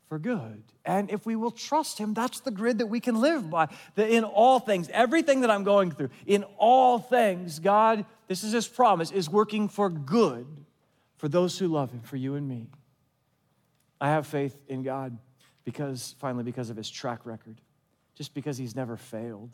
for 0.07 0.19
good. 0.19 0.61
And 0.83 1.09
if 1.09 1.25
we 1.25 1.35
will 1.35 1.51
trust 1.51 1.97
Him, 1.97 2.13
that's 2.13 2.41
the 2.41 2.51
grid 2.51 2.79
that 2.79 2.87
we 2.87 2.99
can 2.99 3.21
live 3.21 3.49
by. 3.49 3.69
That 3.95 4.09
in 4.09 4.23
all 4.23 4.59
things, 4.59 4.89
everything 4.91 5.41
that 5.41 5.49
I'm 5.49 5.63
going 5.63 5.91
through, 5.91 6.09
in 6.25 6.43
all 6.57 6.99
things, 6.99 7.59
God, 7.59 8.05
this 8.31 8.45
is 8.45 8.53
His 8.53 8.65
promise, 8.65 9.11
is 9.11 9.29
working 9.29 9.67
for 9.67 9.89
good 9.89 10.47
for 11.17 11.27
those 11.27 11.59
who 11.59 11.67
love 11.67 11.91
Him, 11.91 11.99
for 11.99 12.15
you 12.15 12.35
and 12.35 12.47
me. 12.47 12.69
I 13.99 14.07
have 14.07 14.25
faith 14.25 14.57
in 14.69 14.83
God 14.83 15.17
because, 15.65 16.15
finally, 16.17 16.45
because 16.45 16.69
of 16.69 16.77
His 16.77 16.89
track 16.89 17.25
record, 17.25 17.59
just 18.15 18.33
because 18.33 18.57
He's 18.57 18.73
never 18.73 18.95
failed. 18.95 19.51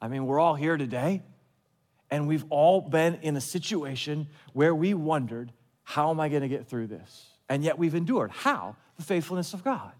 I 0.00 0.08
mean, 0.08 0.24
we're 0.24 0.40
all 0.40 0.54
here 0.54 0.78
today, 0.78 1.20
and 2.10 2.26
we've 2.26 2.46
all 2.48 2.80
been 2.80 3.16
in 3.16 3.36
a 3.36 3.40
situation 3.42 4.28
where 4.54 4.74
we 4.74 4.94
wondered, 4.94 5.52
how 5.82 6.08
am 6.08 6.20
I 6.20 6.30
going 6.30 6.40
to 6.40 6.48
get 6.48 6.68
through 6.68 6.86
this? 6.86 7.26
And 7.50 7.62
yet 7.62 7.78
we've 7.78 7.94
endured. 7.94 8.30
How? 8.30 8.76
The 8.96 9.02
faithfulness 9.02 9.52
of 9.52 9.62
God. 9.62 9.92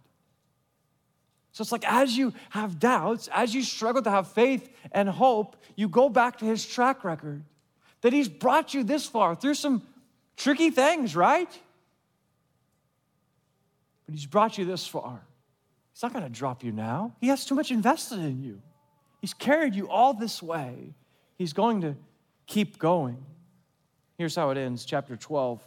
So 1.52 1.62
it's 1.62 1.72
like 1.72 1.86
as 1.86 2.16
you 2.16 2.32
have 2.50 2.78
doubts, 2.78 3.28
as 3.32 3.54
you 3.54 3.62
struggle 3.62 4.02
to 4.02 4.10
have 4.10 4.28
faith 4.28 4.70
and 4.90 5.08
hope, 5.08 5.56
you 5.76 5.88
go 5.88 6.08
back 6.08 6.38
to 6.38 6.44
his 6.44 6.66
track 6.66 7.04
record 7.04 7.44
that 8.00 8.12
he's 8.12 8.28
brought 8.28 8.74
you 8.74 8.82
this 8.82 9.06
far 9.06 9.34
through 9.34 9.54
some 9.54 9.82
tricky 10.36 10.70
things, 10.70 11.14
right? 11.14 11.50
But 14.06 14.14
he's 14.14 14.26
brought 14.26 14.58
you 14.58 14.64
this 14.64 14.86
far. 14.86 15.22
He's 15.92 16.02
not 16.02 16.12
going 16.12 16.24
to 16.24 16.30
drop 16.30 16.64
you 16.64 16.72
now. 16.72 17.14
He 17.20 17.28
has 17.28 17.44
too 17.44 17.54
much 17.54 17.70
invested 17.70 18.18
in 18.18 18.42
you. 18.42 18.60
He's 19.20 19.34
carried 19.34 19.74
you 19.74 19.88
all 19.88 20.14
this 20.14 20.42
way. 20.42 20.94
He's 21.36 21.52
going 21.52 21.82
to 21.82 21.94
keep 22.46 22.78
going. 22.78 23.24
Here's 24.18 24.34
how 24.34 24.50
it 24.50 24.58
ends, 24.58 24.84
chapter 24.84 25.16
12. 25.16 25.66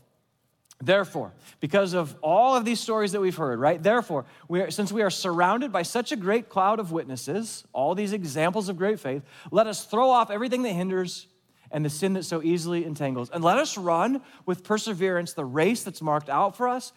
Therefore, 0.82 1.32
because 1.62 1.94
of 1.94 2.16
all 2.22 2.56
of 2.56 2.66
these 2.66 2.82
stories 2.82 3.14
that 3.14 3.22
we've 3.22 3.36
heard, 3.36 3.60
right? 3.60 3.82
Therefore, 3.82 4.26
we 4.50 4.62
are, 4.62 4.70
since 4.70 4.92
we 4.92 5.02
are 5.04 5.10
surrounded 5.10 5.72
by 5.72 5.84
such 5.84 6.12
a 6.12 6.18
great 6.18 6.50
cloud 6.50 6.80
of 6.80 6.92
witnesses, 6.92 7.64
all 7.72 7.96
these 7.96 8.12
examples 8.12 8.68
of 8.68 8.78
great 8.78 9.00
faith, 9.00 9.24
let 9.52 9.68
us 9.68 9.86
throw 9.86 10.10
off 10.10 10.30
everything 10.30 10.64
that 10.64 10.74
hinders 10.74 11.28
and 11.72 11.86
the 11.86 11.90
sin 11.90 12.14
that 12.14 12.24
so 12.24 12.44
easily 12.44 12.86
entangles. 12.86 13.30
And 13.30 13.44
let 13.44 13.58
us 13.58 13.78
run 13.78 14.22
with 14.46 14.64
perseverance 14.64 15.34
the 15.34 15.46
race 15.46 15.84
that's 15.84 16.02
marked 16.02 16.30
out 16.30 16.58
for 16.58 16.68
us, 16.68 16.92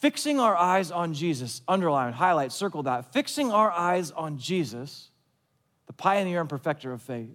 fixing 0.00 0.40
our 0.40 0.56
eyes 0.56 0.90
on 0.90 1.14
Jesus. 1.14 1.62
Underline, 1.68 2.12
highlight, 2.12 2.50
circle 2.50 2.82
that. 2.82 3.12
Fixing 3.12 3.52
our 3.52 3.70
eyes 3.70 4.10
on 4.10 4.38
Jesus, 4.38 5.10
the 5.86 5.92
pioneer 5.92 6.40
and 6.40 6.48
perfecter 6.48 6.92
of 6.92 7.00
faith 7.00 7.30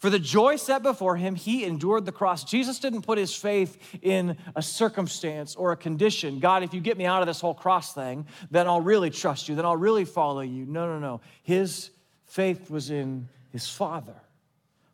for 0.00 0.08
the 0.08 0.18
joy 0.18 0.56
set 0.56 0.82
before 0.82 1.16
him, 1.16 1.34
he 1.34 1.64
endured 1.64 2.06
the 2.06 2.12
cross. 2.12 2.42
Jesus 2.42 2.78
didn't 2.78 3.02
put 3.02 3.18
his 3.18 3.34
faith 3.34 3.78
in 4.00 4.38
a 4.56 4.62
circumstance 4.62 5.54
or 5.54 5.72
a 5.72 5.76
condition. 5.76 6.40
God, 6.40 6.62
if 6.62 6.72
you 6.72 6.80
get 6.80 6.96
me 6.96 7.04
out 7.04 7.20
of 7.20 7.26
this 7.26 7.40
whole 7.40 7.52
cross 7.52 7.92
thing, 7.92 8.26
then 8.50 8.66
I'll 8.66 8.80
really 8.80 9.10
trust 9.10 9.48
you, 9.48 9.54
then 9.54 9.66
I'll 9.66 9.76
really 9.76 10.06
follow 10.06 10.40
you. 10.40 10.64
No, 10.64 10.86
no, 10.86 10.98
no. 10.98 11.20
His 11.42 11.90
faith 12.24 12.70
was 12.70 12.90
in 12.90 13.28
his 13.52 13.68
Father. 13.68 14.14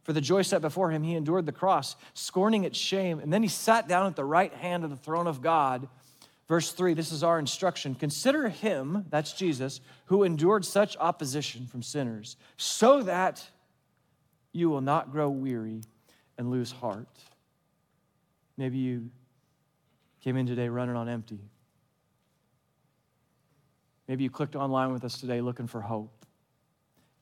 For 0.02 0.12
the 0.12 0.20
joy 0.20 0.42
set 0.42 0.60
before 0.60 0.90
him, 0.90 1.04
he 1.04 1.14
endured 1.14 1.46
the 1.46 1.52
cross, 1.52 1.94
scorning 2.14 2.64
its 2.64 2.78
shame, 2.78 3.20
and 3.20 3.32
then 3.32 3.44
he 3.44 3.48
sat 3.48 3.86
down 3.86 4.06
at 4.06 4.16
the 4.16 4.24
right 4.24 4.52
hand 4.54 4.82
of 4.82 4.90
the 4.90 4.96
throne 4.96 5.28
of 5.28 5.40
God. 5.40 5.88
Verse 6.48 6.72
3, 6.72 6.94
this 6.94 7.12
is 7.12 7.22
our 7.22 7.38
instruction. 7.38 7.94
Consider 7.94 8.48
him, 8.48 9.04
that's 9.10 9.32
Jesus, 9.32 9.80
who 10.06 10.24
endured 10.24 10.64
such 10.64 10.96
opposition 10.98 11.66
from 11.66 11.82
sinners, 11.82 12.36
so 12.56 13.02
that 13.02 13.48
you 14.56 14.70
will 14.70 14.80
not 14.80 15.12
grow 15.12 15.28
weary 15.28 15.82
and 16.38 16.50
lose 16.50 16.72
heart. 16.72 17.08
Maybe 18.56 18.78
you 18.78 19.10
came 20.22 20.36
in 20.36 20.46
today 20.46 20.68
running 20.68 20.96
on 20.96 21.08
empty. 21.08 21.40
Maybe 24.08 24.24
you 24.24 24.30
clicked 24.30 24.56
online 24.56 24.92
with 24.92 25.04
us 25.04 25.20
today 25.20 25.40
looking 25.40 25.66
for 25.66 25.80
hope. 25.80 26.24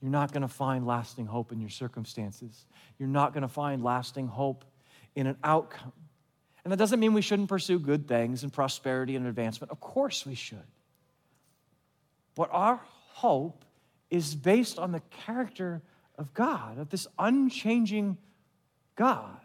You're 0.01 0.11
not 0.11 0.33
going 0.33 0.43
to 0.43 0.49
find 0.49 0.87
lasting 0.87 1.27
hope 1.27 1.51
in 1.51 1.61
your 1.61 1.71
circumstances. 1.71 2.67
You're 2.99 3.09
not 3.09 3.33
going 3.33 3.43
to 3.43 3.49
find 3.49 3.83
lasting 3.83 4.29
hope 4.29 4.65
in 5.17 5.27
an 5.27 5.37
outcome. 5.43 5.93
And 6.63 6.73
that 6.73 6.77
doesn't 6.77 7.01
mean 7.01 7.15
we 7.15 7.23
shouldn't 7.23 7.49
pursue 7.49 7.79
good 7.79 8.07
things 8.07 8.43
and 8.43 8.53
prosperity 8.53 9.17
and 9.17 9.27
advancement. 9.27 9.71
Of 9.71 9.81
course 9.81 10.25
we 10.25 10.35
should. 10.35 10.59
But 12.35 12.49
our 12.53 12.81
hope 13.13 13.65
is 14.11 14.35
based 14.35 14.79
on 14.79 14.93
the 14.93 15.01
character 15.25 15.83
of 16.17 16.33
God, 16.35 16.79
of 16.79 16.91
this 16.91 17.07
unchanging 17.19 18.19
God. 18.97 19.41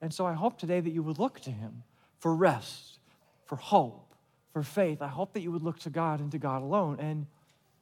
And 0.00 0.12
so 0.12 0.26
I 0.26 0.34
hope 0.34 0.58
today 0.58 0.80
that 0.80 0.90
you 0.90 1.02
would 1.02 1.18
look 1.18 1.40
to 1.40 1.50
Him 1.50 1.82
for 2.18 2.34
rest, 2.34 2.98
for 3.44 3.56
hope, 3.56 4.14
for 4.52 4.62
faith. 4.62 5.02
I 5.02 5.08
hope 5.08 5.32
that 5.34 5.40
you 5.40 5.52
would 5.52 5.62
look 5.62 5.78
to 5.80 5.90
God 5.90 6.20
and 6.20 6.30
to 6.32 6.38
God 6.38 6.62
alone, 6.62 6.98
and 7.00 7.26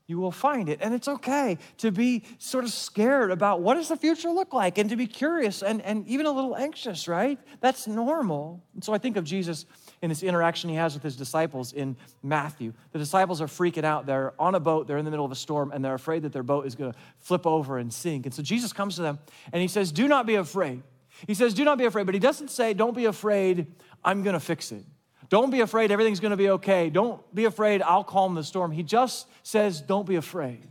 you 0.07 0.19
will 0.19 0.33
find 0.33 0.69
it. 0.69 0.81
And 0.83 0.93
it's 0.95 1.09
okay 1.09 1.59
to 1.79 1.91
be 1.91 2.25
sort 2.39 2.65
of 2.65 2.71
scared 2.71 3.31
about 3.31 3.63
what 3.63 3.75
does 3.75 3.89
the 3.89 3.97
future 3.97 4.31
look 4.31 4.53
like 4.53 4.77
and 4.77 4.91
to 4.91 4.97
be 4.97 5.07
curious 5.07 5.63
and, 5.63 5.81
and 5.83 6.07
even 6.07 6.27
a 6.27 6.33
little 6.33 6.57
anxious, 6.57 7.09
right? 7.09 7.39
That's 7.61 7.87
normal. 7.87 8.63
And 8.75 8.85
so 8.85 8.93
I 8.93 8.99
think 8.99 9.17
of 9.17 9.25
Jesus 9.25 9.65
in 10.05 10.11
this 10.11 10.23
interaction 10.23 10.69
he 10.69 10.77
has 10.77 10.93
with 10.93 11.03
his 11.03 11.17
disciples 11.17 11.73
in 11.73 11.97
Matthew. 12.23 12.75
The 12.93 12.99
disciples 12.99 13.41
are 13.41 13.47
freaking 13.47 13.85
out. 13.85 14.05
They're 14.05 14.35
on 14.39 14.55
a 14.55 14.61
boat, 14.61 14.87
they're 14.87 14.99
in 14.99 15.07
the 15.07 15.11
middle 15.11 15.25
of 15.25 15.33
a 15.33 15.37
storm, 15.37 15.73
and 15.73 15.83
they're 15.83 15.95
afraid 15.95 16.25
that 16.25 16.33
their 16.35 16.43
boat 16.43 16.67
is 16.67 16.75
going 16.75 16.93
to 16.93 16.99
flip 17.21 17.47
over 17.47 17.79
and 17.79 17.91
sink. 17.91 18.27
And 18.27 18.35
so 18.35 18.43
Jesus 18.43 18.75
comes 18.75 18.97
to 18.97 19.03
them 19.03 19.19
and 19.51 19.63
he 19.63 19.69
says, 19.69 19.93
Do 19.93 20.07
not 20.07 20.27
be 20.27 20.35
afraid. 20.35 20.83
He 21.27 21.33
says, 21.33 21.55
Do 21.55 21.65
not 21.65 21.79
be 21.79 21.87
afraid, 21.87 22.05
but 22.05 22.15
he 22.15 22.19
doesn't 22.19 22.51
say, 22.51 22.75
Don't 22.75 22.95
be 22.95 23.07
afraid, 23.07 23.67
I'm 24.05 24.23
going 24.23 24.35
to 24.35 24.41
fix 24.41 24.73
it. 24.73 24.85
Don't 25.31 25.51
be 25.51 25.63
afraid, 25.63 25.91
everything's 25.91 26.21
going 26.21 26.33
to 26.33 26.37
be 26.37 26.51
okay. 26.51 26.91
Don't 26.91 27.35
be 27.35 27.47
afraid, 27.47 27.81
I'll 27.81 28.05
calm 28.05 28.35
the 28.35 28.45
storm. 28.45 28.73
He 28.73 28.83
just 28.83 29.27
says, 29.43 29.81
Don't 29.81 30.07
be 30.07 30.17
afraid. 30.17 30.69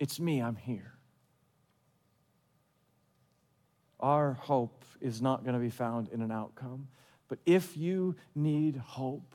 It's 0.00 0.18
me, 0.18 0.42
I'm 0.42 0.56
here. 0.56 0.92
Our 4.00 4.32
hope 4.32 4.84
is 5.00 5.22
not 5.22 5.44
going 5.44 5.54
to 5.54 5.60
be 5.60 5.70
found 5.70 6.08
in 6.08 6.20
an 6.20 6.32
outcome. 6.32 6.88
But 7.28 7.38
if 7.44 7.76
you 7.76 8.14
need 8.34 8.76
hope, 8.76 9.34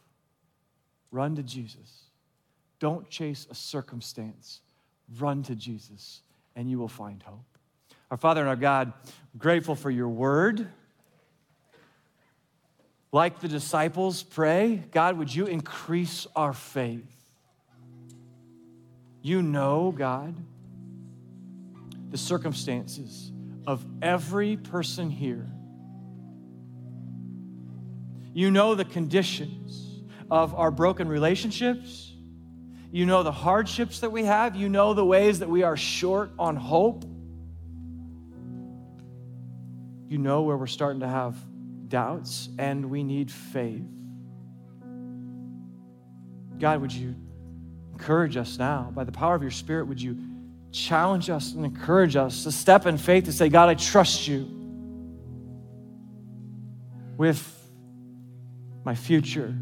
run 1.11 1.35
to 1.35 1.43
Jesus. 1.43 2.05
Don't 2.79 3.09
chase 3.09 3.47
a 3.49 3.55
circumstance. 3.55 4.61
Run 5.19 5.43
to 5.43 5.55
Jesus, 5.55 6.21
and 6.55 6.69
you 6.69 6.79
will 6.79 6.87
find 6.87 7.21
hope. 7.21 7.57
Our 8.09 8.17
Father 8.17 8.41
and 8.41 8.49
our 8.49 8.55
God, 8.55 8.93
grateful 9.37 9.75
for 9.75 9.89
your 9.89 10.09
word. 10.09 10.67
Like 13.11 13.39
the 13.41 13.47
disciples, 13.47 14.23
pray, 14.23 14.83
God, 14.91 15.17
would 15.17 15.33
you 15.33 15.45
increase 15.45 16.27
our 16.35 16.53
faith? 16.53 17.13
You 19.21 19.41
know, 19.41 19.93
God, 19.95 20.35
the 22.09 22.17
circumstances 22.17 23.31
of 23.67 23.85
every 24.01 24.57
person 24.57 25.09
here. 25.09 25.47
You 28.33 28.51
know 28.51 28.75
the 28.75 28.85
conditions 28.85 30.01
of 30.29 30.55
our 30.55 30.71
broken 30.71 31.07
relationships. 31.09 32.13
You 32.91 33.05
know 33.05 33.23
the 33.23 33.31
hardships 33.31 33.99
that 33.99 34.11
we 34.11 34.23
have. 34.25 34.55
You 34.55 34.69
know 34.69 34.93
the 34.93 35.05
ways 35.05 35.39
that 35.39 35.49
we 35.49 35.63
are 35.63 35.77
short 35.77 36.31
on 36.39 36.55
hope. 36.55 37.03
You 40.07 40.17
know 40.17 40.43
where 40.43 40.57
we're 40.57 40.67
starting 40.67 41.01
to 41.01 41.07
have 41.07 41.35
doubts 41.87 42.49
and 42.57 42.89
we 42.89 43.03
need 43.03 43.31
faith. 43.31 43.83
God, 46.57 46.81
would 46.81 46.93
you 46.93 47.15
encourage 47.93 48.37
us 48.37 48.57
now? 48.57 48.91
By 48.93 49.03
the 49.03 49.11
power 49.11 49.35
of 49.35 49.41
your 49.41 49.51
Spirit, 49.51 49.87
would 49.87 50.01
you 50.01 50.17
challenge 50.71 51.29
us 51.29 51.53
and 51.53 51.65
encourage 51.65 52.15
us 52.15 52.43
to 52.43 52.51
step 52.51 52.85
in 52.85 52.97
faith 52.97 53.25
to 53.25 53.33
say, 53.33 53.49
God, 53.49 53.69
I 53.69 53.73
trust 53.73 54.27
you 54.27 54.47
with 57.17 57.60
my 58.83 58.95
future, 58.95 59.55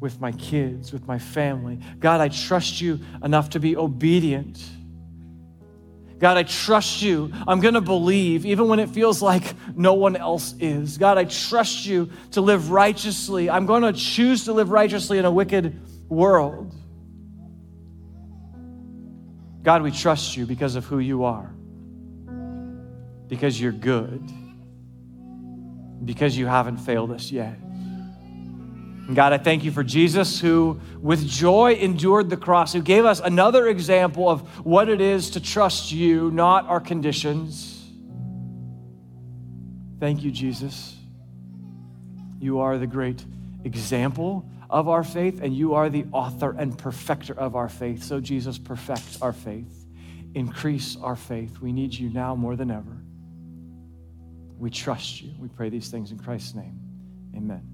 with 0.00 0.20
my 0.20 0.32
kids, 0.32 0.92
with 0.92 1.06
my 1.06 1.18
family. 1.18 1.78
God, 1.98 2.20
I 2.20 2.28
trust 2.28 2.80
you 2.80 3.00
enough 3.22 3.50
to 3.50 3.60
be 3.60 3.76
obedient 3.76 4.62
God, 6.24 6.38
I 6.38 6.42
trust 6.42 7.02
you. 7.02 7.30
I'm 7.46 7.60
going 7.60 7.74
to 7.74 7.82
believe 7.82 8.46
even 8.46 8.68
when 8.68 8.78
it 8.78 8.88
feels 8.88 9.20
like 9.20 9.54
no 9.76 9.92
one 9.92 10.16
else 10.16 10.54
is. 10.60 10.96
God, 10.96 11.18
I 11.18 11.24
trust 11.24 11.84
you 11.84 12.10
to 12.30 12.40
live 12.40 12.70
righteously. 12.70 13.50
I'm 13.50 13.66
going 13.66 13.82
to 13.82 13.92
choose 13.92 14.44
to 14.44 14.54
live 14.54 14.70
righteously 14.70 15.18
in 15.18 15.24
a 15.24 15.30
wicked 15.30 15.78
world. 16.08 16.72
God, 19.62 19.82
we 19.82 19.90
trust 19.90 20.36
you 20.36 20.46
because 20.46 20.76
of 20.76 20.84
who 20.84 20.98
you 20.98 21.24
are, 21.24 21.52
because 23.28 23.60
you're 23.60 23.72
good, 23.72 24.22
because 26.04 26.36
you 26.36 26.46
haven't 26.46 26.78
failed 26.78 27.10
us 27.10 27.30
yet. 27.30 27.58
And 29.06 29.14
God, 29.14 29.34
I 29.34 29.38
thank 29.38 29.64
you 29.64 29.70
for 29.70 29.84
Jesus 29.84 30.40
who, 30.40 30.80
with 30.98 31.26
joy, 31.26 31.74
endured 31.74 32.30
the 32.30 32.38
cross, 32.38 32.72
who 32.72 32.80
gave 32.80 33.04
us 33.04 33.20
another 33.20 33.68
example 33.68 34.30
of 34.30 34.40
what 34.64 34.88
it 34.88 35.00
is 35.00 35.30
to 35.30 35.40
trust 35.40 35.92
you, 35.92 36.30
not 36.30 36.66
our 36.68 36.80
conditions. 36.80 37.84
Thank 40.00 40.22
you, 40.22 40.30
Jesus. 40.30 40.96
You 42.40 42.60
are 42.60 42.78
the 42.78 42.86
great 42.86 43.24
example 43.64 44.48
of 44.70 44.88
our 44.88 45.04
faith, 45.04 45.40
and 45.42 45.54
you 45.54 45.74
are 45.74 45.90
the 45.90 46.06
author 46.10 46.54
and 46.58 46.76
perfecter 46.76 47.38
of 47.38 47.56
our 47.56 47.68
faith. 47.68 48.02
So, 48.02 48.20
Jesus, 48.20 48.56
perfect 48.56 49.18
our 49.20 49.34
faith, 49.34 49.86
increase 50.34 50.96
our 50.96 51.16
faith. 51.16 51.60
We 51.60 51.72
need 51.72 51.92
you 51.92 52.08
now 52.08 52.34
more 52.34 52.56
than 52.56 52.70
ever. 52.70 53.03
We 54.64 54.70
trust 54.70 55.20
you. 55.20 55.34
We 55.38 55.48
pray 55.48 55.68
these 55.68 55.90
things 55.90 56.10
in 56.10 56.18
Christ's 56.18 56.54
name. 56.54 56.80
Amen. 57.36 57.73